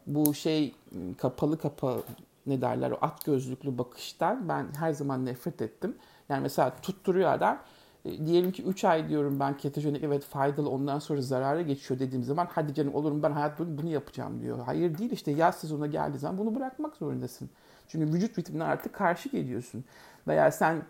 [0.07, 0.75] bu şey
[1.19, 2.03] kapalı kapalı
[2.47, 5.97] ne derler o at gözlüklü bakıştan ben her zaman nefret ettim.
[6.29, 7.59] Yani mesela tutturuyor adam
[8.05, 12.49] diyelim ki 3 ay diyorum ben ketojenik evet faydalı ondan sonra zarara geçiyor dediğim zaman
[12.53, 14.59] hadi canım olurum ben hayat boyu bunu yapacağım diyor.
[14.67, 17.51] Hayır değil işte yaz sezonuna geldiği zaman bunu bırakmak zorundasın.
[17.89, 19.85] Çünkü vücut ritmine artık karşı geliyorsun.
[20.27, 20.83] Veya sen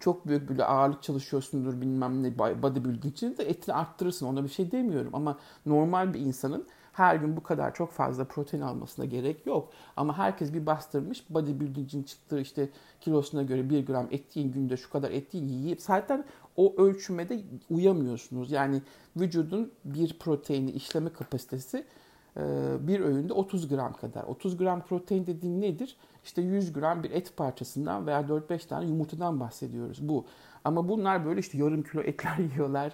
[0.00, 4.72] çok büyük böyle ağırlık çalışıyorsundur bilmem ne bodybuilding için de etini arttırırsın ona bir şey
[4.72, 5.10] demiyorum.
[5.14, 9.72] Ama normal bir insanın her gün bu kadar çok fazla protein almasına gerek yok.
[9.96, 12.68] Ama herkes bir bastırmış bodybuilding'in çıktığı işte
[13.00, 16.24] kilosuna göre bir gram et yiyin günde şu kadar et yiyin yiyip zaten
[16.56, 18.50] o ölçümede uyamıyorsunuz.
[18.50, 18.82] Yani
[19.16, 21.84] vücudun bir proteini işleme kapasitesi
[22.36, 22.42] e,
[22.80, 24.24] bir öğünde 30 gram kadar.
[24.24, 25.96] 30 gram protein dediğim nedir?
[26.24, 30.24] İşte 100 gram bir et parçasından veya 4-5 tane yumurtadan bahsediyoruz bu.
[30.64, 32.92] Ama bunlar böyle işte yarım kilo etler yiyorlar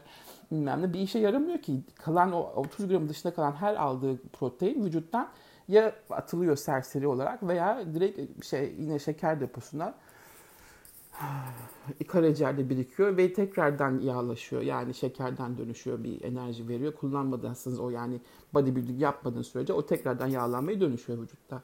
[0.53, 1.81] bilmem ne bir işe yaramıyor ki.
[1.95, 5.29] Kalan o 30 gram dışında kalan her aldığı protein vücuttan
[5.69, 9.95] ya atılıyor serseri olarak veya direkt şey yine şeker deposuna
[12.09, 14.63] karaciğerde birikiyor ve tekrardan yağlaşıyor.
[14.63, 16.95] Yani şekerden dönüşüyor bir enerji veriyor.
[16.95, 18.21] Kullanmadıysanız o yani
[18.55, 21.63] bodybuilding yapmadığın sürece o tekrardan yağlanmaya dönüşüyor vücutta.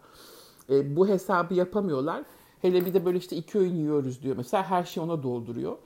[0.70, 2.24] E, bu hesabı yapamıyorlar.
[2.62, 4.36] Hele bir de böyle işte iki öğün yiyoruz diyor.
[4.36, 5.76] Mesela her şey ona dolduruyor.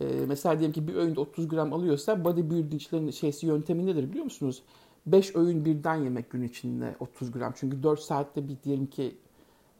[0.00, 4.62] E, mesela diyelim ki bir öğünde 30 gram alıyorsa bodybuildingçilerin şeysi yöntemi nedir biliyor musunuz?
[5.06, 7.52] 5 öğün birden yemek gün içinde 30 gram.
[7.56, 9.16] Çünkü 4 saatte bir diyelim ki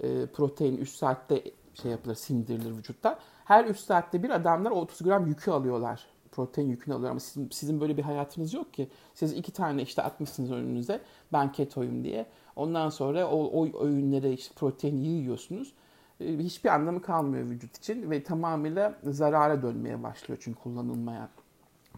[0.01, 3.19] e, protein 3 saatte şey yapılır, sindirilir vücutta.
[3.45, 6.07] Her 3 saatte bir adamlar 30 gram yükü alıyorlar.
[6.33, 8.89] Protein yükünü alıyorlar ama sizin, sizin böyle bir hayatınız yok ki.
[9.15, 11.01] Siz iki tane işte atmışsınız önünüze
[11.33, 12.27] ben ketoyum diye.
[12.57, 15.73] Ondan sonra o, o öğünlere işte protein yiyorsunuz.
[16.21, 21.29] E, hiçbir anlamı kalmıyor vücut için ve tamamıyla zarara dönmeye başlıyor çünkü kullanılmayan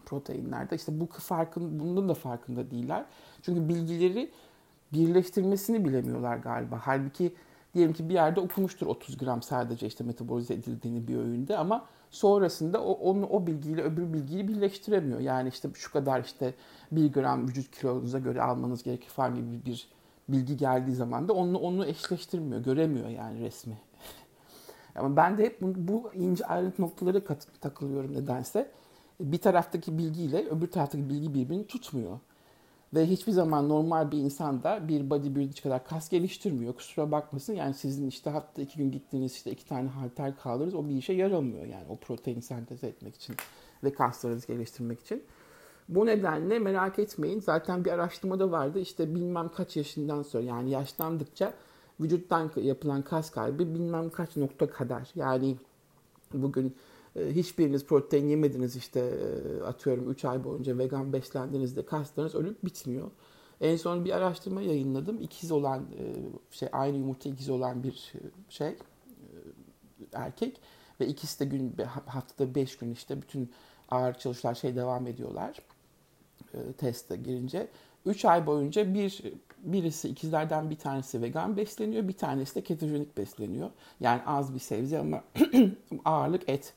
[0.05, 0.75] proteinlerde.
[0.75, 3.05] İşte bu farkın, bunun da farkında değiller.
[3.41, 4.31] Çünkü bilgileri
[4.93, 6.79] birleştirmesini bilemiyorlar galiba.
[6.81, 7.33] Halbuki
[7.73, 12.83] diyelim ki bir yerde okumuştur 30 gram sadece işte metabolize edildiğini bir öğünde ama sonrasında
[12.83, 15.19] o, onu, o bilgiyle öbür bilgiyi birleştiremiyor.
[15.19, 16.53] Yani işte şu kadar işte
[16.91, 19.87] 1 gram vücut kilonuza göre almanız gerekir falan gibi bir
[20.29, 23.77] bilgi geldiği zaman da onu, onu eşleştirmiyor, göremiyor yani resmi.
[24.95, 28.71] Ama ben de hep bu, bu ince ayrıntı noktaları kat, takılıyorum nedense.
[29.19, 32.19] Bir taraftaki bilgiyle öbür taraftaki bilgi birbirini tutmuyor.
[32.93, 36.73] Ve hiçbir zaman normal bir insan da bir bodybuilder kadar kas geliştirmiyor.
[36.73, 40.89] Kusura bakmasın yani sizin işte hatta iki gün gittiğiniz işte iki tane halter kaldırırız o
[40.89, 43.35] bir işe yaramıyor yani o protein sentez etmek için
[43.83, 45.23] ve kaslarınızı geliştirmek için.
[45.89, 47.39] Bu nedenle merak etmeyin.
[47.39, 48.79] Zaten bir araştırmada vardı.
[48.79, 51.53] İşte bilmem kaç yaşından sonra yani yaşlandıkça
[51.99, 55.09] vücuttan yapılan kas kaybı bilmem kaç nokta kadar.
[55.15, 55.57] Yani
[56.33, 56.75] bugün
[57.15, 63.11] e, hiçbiriniz protein yemediniz işte e, atıyorum 3 ay boyunca vegan beslendiğinizde kaslarınız ölüp bitmiyor.
[63.61, 65.21] En son bir araştırma yayınladım.
[65.21, 66.03] İkiz olan e,
[66.51, 68.13] şey aynı yumurta ikiz olan bir
[68.49, 68.75] şey
[70.13, 70.59] erkek
[70.99, 71.75] ve ikisi de gün
[72.05, 73.51] haftada 5 gün işte bütün
[73.89, 75.57] ağır çalışlar şey devam ediyorlar.
[76.77, 77.67] Teste girince
[78.05, 79.23] 3 ay boyunca bir
[79.63, 83.69] birisi ikizlerden bir tanesi vegan besleniyor, bir tanesi de ketojenik besleniyor.
[83.99, 85.23] Yani az bir sebze ama
[86.05, 86.73] ağırlık et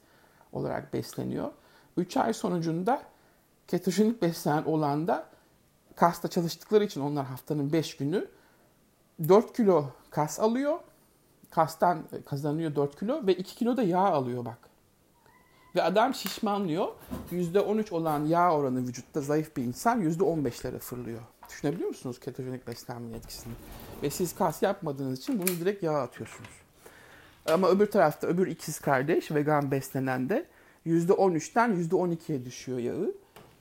[0.53, 1.51] olarak besleniyor.
[1.97, 3.03] 3 ay sonucunda
[3.69, 5.27] ketojenik beslenen olan da
[5.97, 8.29] kasta çalıştıkları için onlar haftanın 5 günü
[9.29, 10.79] 4 kilo kas alıyor.
[11.51, 14.59] Kastan kazanıyor 4 kilo ve 2 kilo da yağ alıyor bak.
[15.75, 16.89] Ve adam şişmanlıyor.
[17.33, 21.21] %13 olan yağ oranı vücutta zayıf bir insan %15'lere fırlıyor.
[21.49, 23.53] Düşünebiliyor musunuz ketojenik beslenmenin etkisini?
[24.03, 26.51] Ve siz kas yapmadığınız için bunu direkt yağa atıyorsunuz.
[27.47, 30.47] Ama öbür tarafta öbür ikiz kardeş vegan beslenen de
[30.87, 33.15] %13'ten %12'ye düşüyor yağı.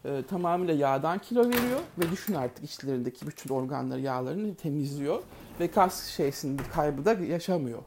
[0.05, 5.23] Ee, tamamıyla yağdan kilo veriyor ve düşün artık içlerindeki bütün organları yağlarını temizliyor
[5.59, 7.79] ve kas şeysinin kaybı da yaşamıyor.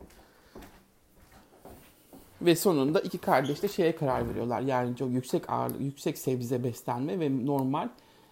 [2.43, 4.61] Ve sonunda iki kardeş de şeye karar veriyorlar.
[4.61, 7.89] Yani çok yüksek ağırlık, yüksek sebze beslenme ve normal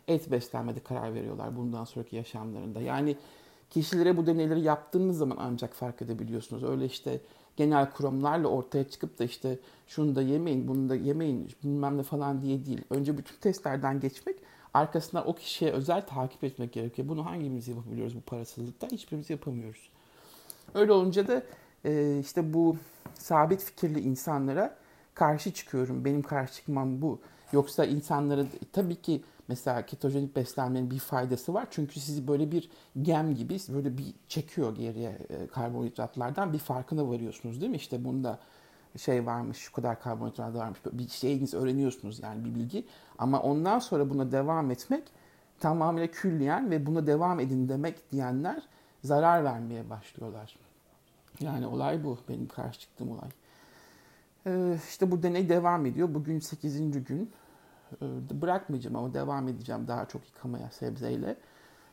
[0.09, 2.81] et beslenmede karar veriyorlar bundan sonraki yaşamlarında.
[2.81, 3.17] Yani
[3.71, 6.65] kişilere bu deneyleri yaptığınız zaman ancak fark edebiliyorsunuz.
[6.65, 7.21] Öyle işte
[7.57, 12.43] genel kuramlarla ortaya çıkıp da işte şunu da yemeyin, bunu da yemeyin bilmem ne falan
[12.43, 12.81] diye değil.
[12.91, 14.37] Önce bütün testlerden geçmek,
[14.75, 17.09] arkasından o kişiye özel takip etmek gerekiyor.
[17.09, 18.87] Bunu hangimiz yapabiliyoruz bu parasızlıkta?
[18.87, 19.89] Hiçbirimiz yapamıyoruz.
[20.75, 21.43] Öyle olunca da
[21.85, 22.77] e, işte bu
[23.15, 24.77] sabit fikirli insanlara
[25.15, 26.05] karşı çıkıyorum.
[26.05, 27.21] Benim karşı çıkmam bu.
[27.53, 31.67] Yoksa insanlara tabii ki mesela ketojenik beslenmenin bir faydası var.
[31.71, 32.71] Çünkü sizi böyle bir
[33.03, 37.77] gem gibi böyle bir çekiyor geriye e, karbonhidratlardan bir farkına varıyorsunuz değil mi?
[37.77, 38.39] İşte bunda
[38.97, 40.81] şey varmış, şu kadar karbonhidrat varmış.
[40.93, 42.85] Bir şeyiniz öğreniyorsunuz yani bir bilgi.
[43.19, 45.03] Ama ondan sonra buna devam etmek
[45.61, 48.63] tamamıyla külliyen ve buna devam edin demek diyenler
[49.05, 50.57] zarar vermeye başlıyorlar.
[51.41, 52.19] Yani olay bu.
[52.29, 53.29] Benim karşı çıktığım olay.
[54.47, 56.15] Ee, işte bu deney devam ediyor.
[56.15, 57.05] Bugün 8.
[57.05, 57.31] gün.
[58.03, 61.37] Ee, bırakmayacağım ama devam edeceğim daha çok yıkamaya sebzeyle.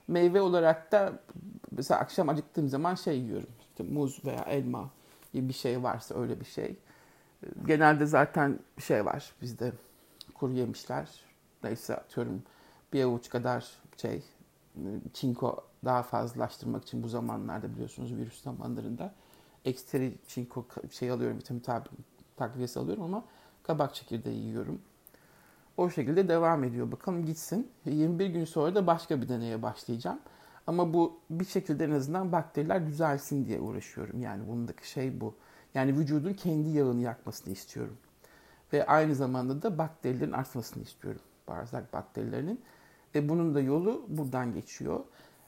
[0.07, 1.19] Meyve olarak da
[1.71, 3.49] mesela akşam acıktığım zaman şey yiyorum.
[3.59, 4.89] İşte muz veya elma
[5.33, 6.75] gibi bir şey varsa öyle bir şey.
[7.43, 9.71] Ee, genelde zaten şey var bizde
[10.33, 11.09] kuru yemişler.
[11.63, 12.43] Neyse atıyorum
[12.93, 14.23] bir avuç kadar şey
[15.13, 19.13] çinko daha fazlalaştırmak için bu zamanlarda biliyorsunuz virüs zamanlarında
[19.65, 21.63] ekstra çinko şey alıyorum, vitamin
[22.35, 23.25] takviyesi alıyorum ama
[23.63, 24.81] kabak çekirdeği yiyorum.
[25.77, 26.91] O şekilde devam ediyor.
[26.91, 27.71] Bakalım gitsin.
[27.85, 30.19] 21 gün sonra da başka bir deneye başlayacağım.
[30.67, 34.21] Ama bu bir şekilde en azından bakteriler düzelsin diye uğraşıyorum.
[34.21, 35.35] Yani bundaki şey bu.
[35.73, 37.97] Yani vücudun kendi yağını yakmasını istiyorum.
[38.73, 41.21] Ve aynı zamanda da bakterilerin artmasını istiyorum.
[41.47, 42.61] Bağırsak bakterilerinin.
[43.15, 44.99] Ve bunun da yolu buradan geçiyor.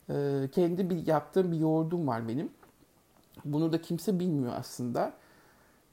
[0.10, 2.50] Ee, kendi bir yaptığım bir yoğurdum var benim.
[3.46, 5.14] Bunu da kimse bilmiyor aslında.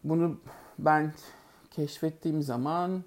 [0.05, 0.41] Bunu
[0.79, 1.13] ben
[1.71, 3.05] keşfettiğim zaman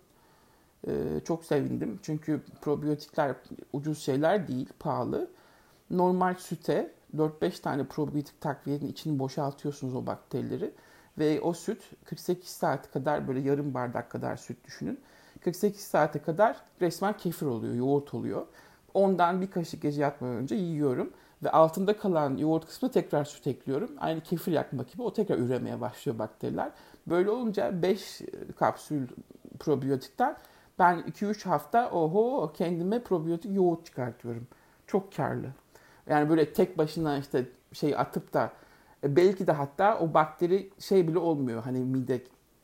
[0.87, 0.91] e,
[1.25, 1.99] çok sevindim.
[2.03, 3.35] Çünkü probiyotikler
[3.73, 5.29] ucuz şeyler değil, pahalı.
[5.89, 10.71] Normal süte 4-5 tane probiyotik takviyenin içini boşaltıyorsunuz o bakterileri.
[11.17, 14.99] Ve o süt 48 saat kadar böyle yarım bardak kadar süt düşünün.
[15.43, 18.45] 48 saate kadar resmen kefir oluyor, yoğurt oluyor.
[18.93, 21.13] Ondan bir kaşık gece yatmadan önce yiyorum.
[21.43, 23.91] Ve altında kalan yoğurt kısmı tekrar süt ekliyorum.
[23.99, 26.71] Aynı kefir yakmak gibi o tekrar üremeye başlıyor bakteriler.
[27.07, 28.21] Böyle olunca 5
[28.59, 29.07] kapsül
[29.59, 30.37] probiyotikten
[30.79, 34.47] ben 2-3 hafta oho kendime probiyotik yoğurt çıkartıyorum.
[34.87, 35.47] Çok karlı.
[36.09, 38.51] Yani böyle tek başına işte şey atıp da
[39.03, 41.63] e, belki de hatta o bakteri şey bile olmuyor.
[41.63, 42.23] Hani mide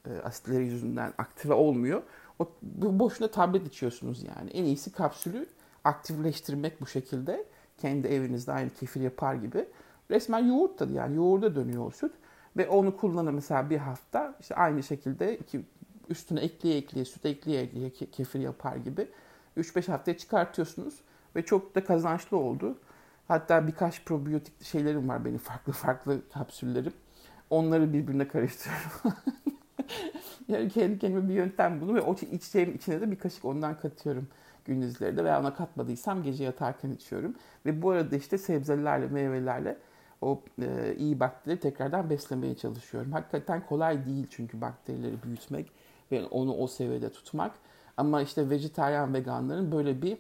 [0.10, 2.02] e, asitleri yüzünden aktive olmuyor.
[2.40, 2.48] O
[2.82, 4.50] boşuna tablet içiyorsunuz yani.
[4.50, 5.48] En iyisi kapsülü
[5.84, 7.46] aktifleştirmek bu şekilde
[7.78, 9.66] kendi evinizde aynı kefir yapar gibi.
[10.12, 12.12] Resmen yoğurt tadı yani yoğurda dönüyor o süt.
[12.58, 15.66] Ve onu kullanır mesela bir hafta işte aynı şekilde iki,
[16.10, 19.08] üstüne ekleye ekleye süt ekleye ekleye kefir yapar gibi
[19.58, 21.00] 3-5 haftaya çıkartıyorsunuz
[21.36, 22.78] ve çok da kazançlı oldu.
[23.28, 26.94] Hatta birkaç probiyotik şeylerim var benim farklı farklı kapsüllerim.
[27.50, 28.92] Onları birbirine karıştırıyorum.
[30.48, 34.28] yani kendi kendime bir yöntem buldum ve o içeceğim içine de bir kaşık ondan katıyorum
[34.66, 37.36] gündüzleri de veya ona katmadıysam gece yatarken içiyorum.
[37.66, 39.78] Ve bu arada işte sebzelerle, meyvelerle
[40.22, 43.12] o e, iyi bakteri tekrardan beslemeye çalışıyorum.
[43.12, 45.72] Hakikaten kolay değil çünkü bakterileri büyütmek
[46.12, 47.52] ve onu o seviyede tutmak.
[47.98, 50.18] Ama işte vejetaryen veganların böyle bir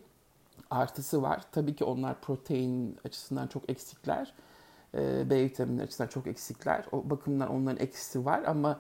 [0.69, 1.41] artısı var.
[1.51, 4.33] Tabii ki onlar protein açısından çok eksikler.
[4.93, 6.85] E, B vitamini açısından çok eksikler.
[6.91, 8.79] O bakımdan onların eksisi var ama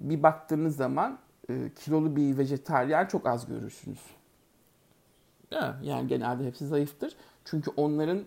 [0.00, 1.18] bir baktığınız zaman
[1.50, 4.00] e, kilolu bir vejetaryen çok az görürsünüz.
[5.82, 7.16] Yani genelde hepsi zayıftır.
[7.44, 8.24] Çünkü onların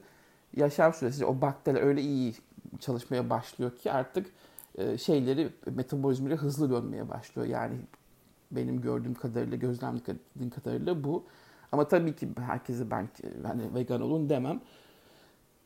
[0.55, 2.35] yaşam süresi o bakteriler öyle iyi
[2.79, 4.27] çalışmaya başlıyor ki artık
[4.75, 7.47] e, şeyleri metabolizmaları hızlı dönmeye başlıyor.
[7.47, 7.75] Yani
[8.51, 11.23] benim gördüğüm kadarıyla, gözlemlediğim kadarıyla bu.
[11.71, 13.07] Ama tabii ki herkese ben
[13.43, 14.61] hani vegan olun demem.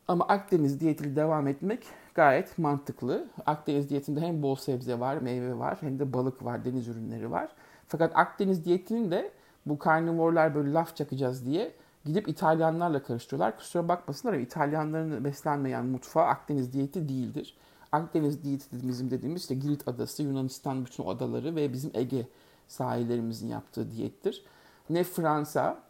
[0.08, 1.84] Ama Akdeniz diyetiyle devam etmek
[2.14, 3.28] gayet mantıklı.
[3.46, 7.48] Akdeniz diyetinde hem bol sebze var, meyve var, hem de balık var, deniz ürünleri var.
[7.88, 9.30] Fakat Akdeniz diyetinin de
[9.66, 11.72] bu karnivorlar böyle laf çakacağız diye
[12.04, 13.56] gidip İtalyanlarla karıştırıyorlar.
[13.56, 17.56] Kusura bakmasınlar ama İtalyanların beslenmeyen mutfağı Akdeniz diyeti değildir.
[17.92, 22.26] Akdeniz diyeti bizim dediğimiz işte Girit adası, Yunanistan bütün adaları ve bizim Ege
[22.68, 24.44] sahillerimizin yaptığı diyettir.
[24.90, 25.82] Ne Fransa,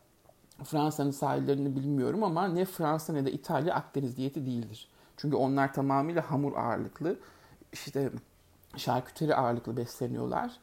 [0.64, 4.88] Fransa'nın sahillerini bilmiyorum ama ne Fransa ne de İtalya Akdeniz diyeti değildir.
[5.16, 7.18] Çünkü onlar tamamıyla hamur ağırlıklı,
[7.72, 8.10] işte
[8.76, 10.56] şarküteri ağırlıklı besleniyorlar.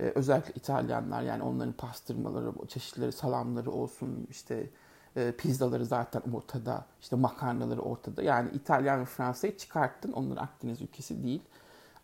[0.00, 4.70] Ee, özellikle İtalyanlar yani onların pastırmaları, çeşitleri, salamları olsun, işte
[5.16, 8.22] e, pizzaları zaten ortada, işte makarnaları ortada.
[8.22, 11.42] Yani İtalyan ve Fransa'yı çıkarttın, onlar Akdeniz ülkesi değil.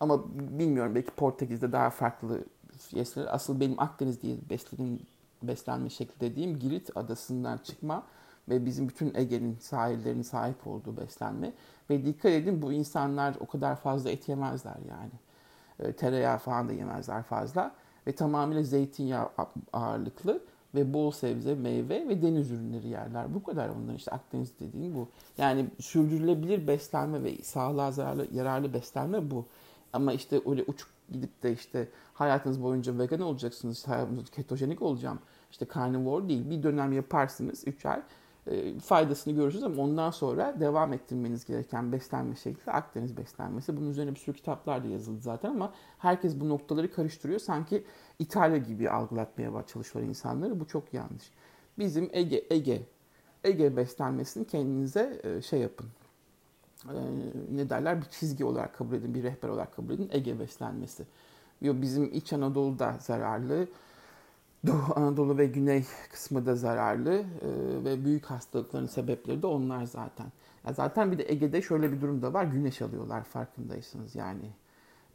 [0.00, 2.44] Ama bilmiyorum belki Portekiz'de daha farklı
[2.92, 3.34] yerler.
[3.34, 5.00] Asıl benim Akdeniz diye beslediğim
[5.42, 8.02] beslenme şekli dediğim Girit adasından çıkma
[8.48, 11.52] ve bizim bütün Ege'nin sahillerinin sahip olduğu beslenme.
[11.90, 15.12] Ve dikkat edin bu insanlar o kadar fazla et yemezler yani.
[15.78, 17.74] E, tereyağı falan da yemezler fazla.
[18.06, 19.28] Ve tamamıyla zeytinyağı
[19.72, 20.42] ağırlıklı
[20.74, 23.34] ve bol sebze, meyve ve deniz ürünleri yerler.
[23.34, 25.08] Bu kadar onların işte Akdeniz dediğim bu.
[25.38, 29.46] Yani sürdürülebilir beslenme ve sağlığa zararlı, yararlı beslenme bu.
[29.92, 33.86] Ama işte öyle uçuk gidip de işte hayatınız boyunca vegan olacaksınız,
[34.32, 35.18] ketojenik olacağım,
[35.50, 36.50] işte carnivore değil.
[36.50, 38.02] Bir dönem yaparsınız 3 ay
[38.46, 43.76] e, faydasını görürsünüz ama ondan sonra devam ettirmeniz gereken beslenme şekli Akdeniz beslenmesi.
[43.76, 47.40] Bunun üzerine bir sürü kitaplar da yazıldı zaten ama herkes bu noktaları karıştırıyor.
[47.40, 47.84] Sanki
[48.18, 50.60] İtalya gibi algılatmaya çalışıyor insanları.
[50.60, 51.30] Bu çok yanlış.
[51.78, 52.82] Bizim Ege, Ege,
[53.44, 55.86] Ege beslenmesini kendinize e, şey yapın.
[56.88, 56.98] E,
[57.50, 58.00] ne derler?
[58.00, 60.08] Bir çizgi olarak kabul edin, bir rehber olarak kabul edin.
[60.12, 61.04] Ege beslenmesi.
[61.62, 63.66] Bizim İç Anadolu'da zararlı,
[64.66, 67.24] Doğu Anadolu ve Güney kısmı da zararlı e,
[67.84, 70.26] ve büyük hastalıkların sebepleri de onlar zaten.
[70.66, 72.44] Ya zaten bir de Ege'de şöyle bir durum da var.
[72.44, 74.50] Güneş alıyorlar farkındaysınız yani.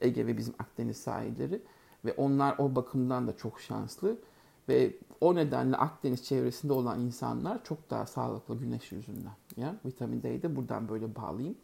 [0.02, 1.62] Ege ve bizim Akdeniz sahilleri
[2.06, 4.18] ve onlar o bakımdan da çok şanslı
[4.70, 9.36] ve o nedenle Akdeniz çevresinde olan insanlar çok daha sağlıklı güneş yüzünden.
[9.58, 11.56] Ya vitamin D'yi de buradan böyle bağlayayım.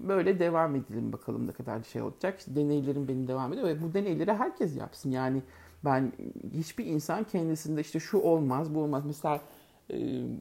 [0.00, 2.38] Böyle devam edelim bakalım ne kadar şey olacak.
[2.38, 5.10] İşte deneylerim benim devam ediyor ve bu deneyleri herkes yapsın.
[5.10, 5.42] Yani
[5.84, 6.12] ben
[6.52, 9.02] hiçbir insan kendisinde işte şu olmaz, bu olmaz.
[9.06, 9.40] Mesela
[9.90, 9.96] e,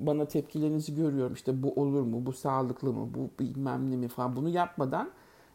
[0.08, 1.34] bana tepkilerinizi görüyorum.
[1.34, 4.36] İşte bu olur mu, bu sağlıklı mı, bu bilmem ne mi falan.
[4.36, 5.10] Bunu yapmadan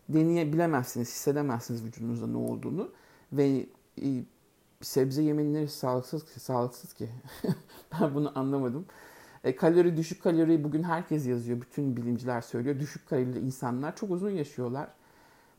[0.08, 2.88] deneyebilemezsiniz, hissedemezsiniz vücudunuzda ne olduğunu.
[3.32, 3.66] Ve
[4.02, 4.24] e,
[4.84, 7.08] sebze yemenleri sağlıksız ki, sağlıksız ki.
[8.00, 8.86] ben bunu anlamadım.
[9.44, 11.60] E, kalori düşük kalori bugün herkes yazıyor.
[11.60, 12.80] Bütün bilimciler söylüyor.
[12.80, 14.88] Düşük kalorili insanlar çok uzun yaşıyorlar.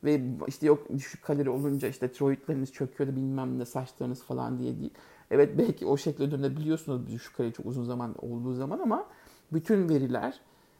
[0.03, 4.80] Ve işte yok düşük kalori olunca işte tiroidleriniz çöküyor da bilmem ne saçlarınız falan diye
[4.80, 4.93] değil.
[5.32, 9.05] Evet belki o şekilde dönebiliyorsunuz düşük kalori çok uzun zaman olduğu zaman ama
[9.53, 10.39] bütün veriler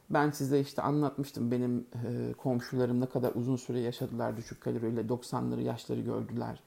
[0.10, 5.62] ben size işte anlatmıştım benim e, komşularım ne kadar uzun süre yaşadılar düşük kaloriyle 90'ları
[5.62, 6.60] yaşları gördüler.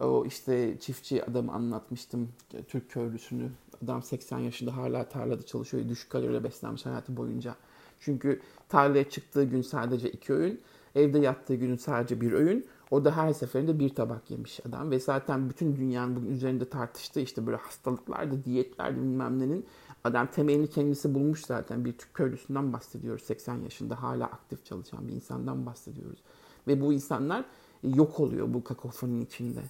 [0.00, 2.28] O işte çiftçi adamı anlatmıştım
[2.68, 3.50] Türk köylüsünü.
[3.84, 5.88] Adam 80 yaşında hala tarlada çalışıyor.
[5.88, 7.54] Düşük kaloriyle beslenmiş hayatı boyunca.
[8.00, 10.60] Çünkü tarlaya çıktığı gün sadece iki öğün
[10.96, 12.66] Evde yattığı günün sadece bir öğün.
[12.90, 14.90] O da her seferinde bir tabak yemiş adam.
[14.90, 19.66] Ve zaten bütün dünyanın bugün üzerinde tartıştığı işte böyle hastalıklarda, diyetlerde bilmem nenin
[20.04, 21.84] adam temelini kendisi bulmuş zaten.
[21.84, 23.22] Bir Türk köylüsünden bahsediyoruz.
[23.22, 26.18] 80 yaşında hala aktif çalışan bir insandan bahsediyoruz.
[26.68, 27.44] Ve bu insanlar
[27.82, 29.60] yok oluyor bu kakofonun içinde.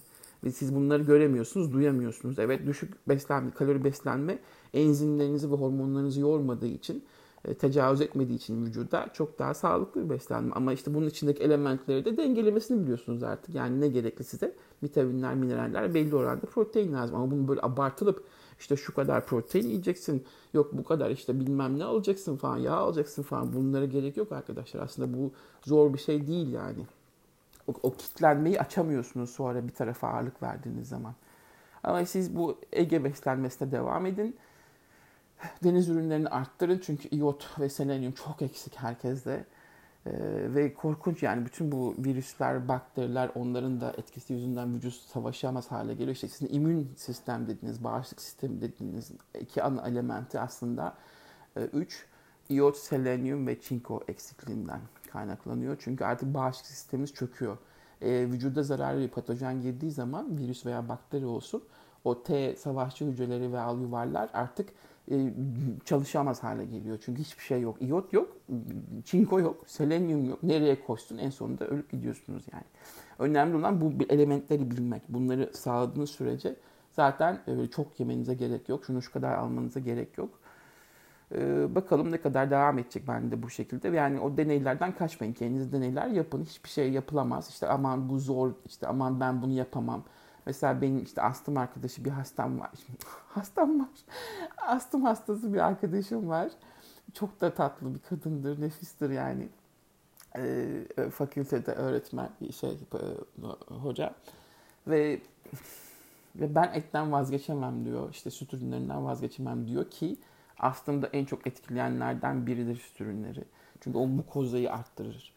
[0.51, 2.39] Siz bunları göremiyorsunuz, duyamıyorsunuz.
[2.39, 4.39] Evet düşük beslenme, kalori beslenme
[4.73, 7.03] enzimlerinizi ve hormonlarınızı yormadığı için
[7.45, 10.51] e, tecavüz etmediği için vücuda çok daha sağlıklı bir beslenme.
[10.53, 13.55] Ama işte bunun içindeki elementleri de dengelemesini biliyorsunuz artık.
[13.55, 14.55] Yani ne gerekli size?
[14.83, 17.15] Vitaminler, mineraller, belli oranda protein lazım.
[17.15, 18.23] Ama bunu böyle abartılıp
[18.59, 20.23] işte şu kadar protein yiyeceksin,
[20.53, 23.53] yok bu kadar işte bilmem ne alacaksın falan, yağ alacaksın falan.
[23.53, 24.79] Bunlara gerek yok arkadaşlar.
[24.79, 25.31] Aslında bu
[25.65, 26.85] zor bir şey değil yani.
[27.67, 31.13] O, o kitlenmeyi açamıyorsunuz sonra bir tarafa ağırlık verdiğiniz zaman.
[31.83, 34.37] Ama siz bu Ege beslenmesine devam edin
[35.63, 39.45] Deniz ürünlerini arttırın çünkü iot ve selenyum çok eksik herkeste.
[40.05, 40.11] Ee,
[40.55, 46.15] ve korkunç yani bütün bu virüsler, bakteriler onların da etkisi yüzünden vücut savaşamaz hale geliyor.
[46.15, 50.97] İşte sizin immün sistem dediğiniz, bağışıklık sistemi dediğiniz iki ana elementi aslında
[51.55, 52.05] e, üç,
[52.49, 55.77] iot, selenyum ve çinko eksikliğinden kaynaklanıyor.
[55.79, 57.57] Çünkü artık bağışıklık sistemimiz çöküyor.
[58.01, 61.63] E, vücuda zararlı bir patojen girdiği zaman virüs veya bakteri olsun
[62.03, 64.69] o T savaşçı hücreleri ve alüvarlar artık
[65.11, 65.33] e,
[65.85, 66.97] çalışamaz hale geliyor.
[67.01, 67.81] Çünkü hiçbir şey yok.
[67.81, 68.37] İyot yok,
[69.05, 70.43] çinko yok, selenyum yok.
[70.43, 72.63] Nereye koştun en sonunda ölüp gidiyorsunuz yani.
[73.19, 75.01] Önemli olan bu elementleri bilmek.
[75.09, 76.55] Bunları sağladığınız sürece
[76.91, 78.85] zaten e, çok yemenize gerek yok.
[78.85, 80.39] Şunu şu kadar almanıza gerek yok.
[81.35, 83.87] E, bakalım ne kadar devam edecek ben de bu şekilde.
[83.87, 85.33] Yani o deneylerden kaçmayın.
[85.33, 86.43] Kendiniz deneyler yapın.
[86.43, 87.49] Hiçbir şey yapılamaz.
[87.49, 90.03] İşte aman bu zor, işte aman ben bunu yapamam
[90.47, 92.71] Mesela benim işte astım arkadaşı bir hastam var.
[93.27, 93.89] hastam var.
[94.57, 96.51] astım hastası bir arkadaşım var.
[97.13, 99.49] Çok da tatlı bir kadındır, nefistir yani.
[100.37, 102.97] Ee, fakültede öğretmen şey e,
[103.73, 104.15] hoca
[104.87, 105.21] ve
[106.35, 108.09] Ve ben etten vazgeçemem diyor.
[108.11, 110.17] İşte süt ürünlerinden vazgeçemem diyor ki
[110.59, 113.43] aslında en çok etkileyenlerden biridir süt ürünleri.
[113.81, 115.33] Çünkü o mukozayı arttırır.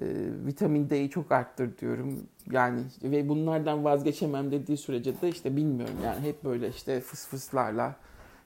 [0.00, 0.04] Ee,
[0.46, 2.20] vitamin D'yi çok arttır diyorum.
[2.50, 7.96] Yani ve bunlardan vazgeçemem dediği sürece de işte bilmiyorum yani hep böyle işte fıs fıslarla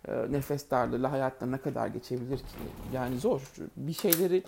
[0.08, 2.44] e, nefes darlığıyla hayatta ne kadar geçebilir ki?
[2.92, 3.42] Yani zor.
[3.76, 4.42] Bir şeyleri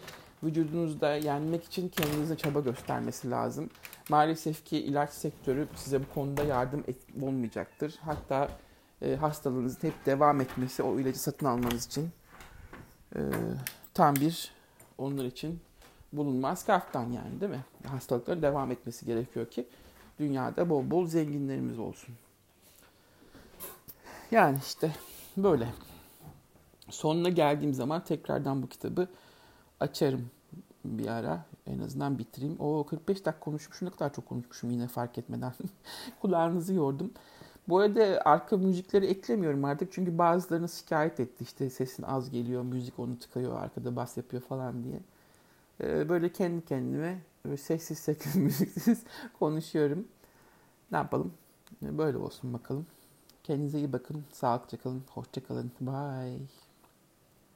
[0.45, 3.71] vücudunuzda yenmek için kendinize çaba göstermesi lazım.
[4.09, 6.85] Maalesef ki ilaç sektörü size bu konuda yardım
[7.23, 7.95] olmayacaktır.
[8.01, 8.49] Hatta
[9.03, 12.11] e, hastalığınızın hep devam etmesi o ilacı satın almanız için
[13.17, 13.21] e,
[13.95, 14.53] tam bir
[14.99, 15.61] onlar için
[16.13, 17.65] bulunmaz kaftan yani değil mi?
[17.87, 19.69] Hastalıkların devam etmesi gerekiyor ki
[20.19, 22.15] dünyada bol bol zenginlerimiz olsun.
[24.31, 24.93] Yani işte
[25.37, 25.69] böyle.
[26.91, 29.09] Sonuna geldiğim zaman tekrardan bu kitabı
[29.81, 30.31] açarım
[30.85, 31.45] bir ara.
[31.67, 32.57] En azından bitireyim.
[32.61, 33.89] O 45 dakika konuşmuşum.
[33.89, 35.53] Ne kadar çok konuşmuşum yine fark etmeden.
[36.21, 37.11] Kulağınızı yordum.
[37.69, 39.93] Bu arada arka müzikleri eklemiyorum artık.
[39.93, 41.45] Çünkü bazılarını şikayet etti.
[41.45, 45.01] İşte sesin az geliyor, müzik onu tıkıyor, arkada bas yapıyor falan diye.
[45.81, 49.03] Ee, böyle kendi kendime böyle sessiz sessiz müziksiz
[49.39, 50.09] konuşuyorum.
[50.93, 51.33] Ne yapalım?
[51.83, 52.87] Böyle olsun bakalım.
[53.45, 54.25] Kendinize iyi bakın.
[54.33, 55.03] Sağlıkça kalın.
[55.15, 55.73] Hoşça kalın.
[55.81, 56.72] Bye.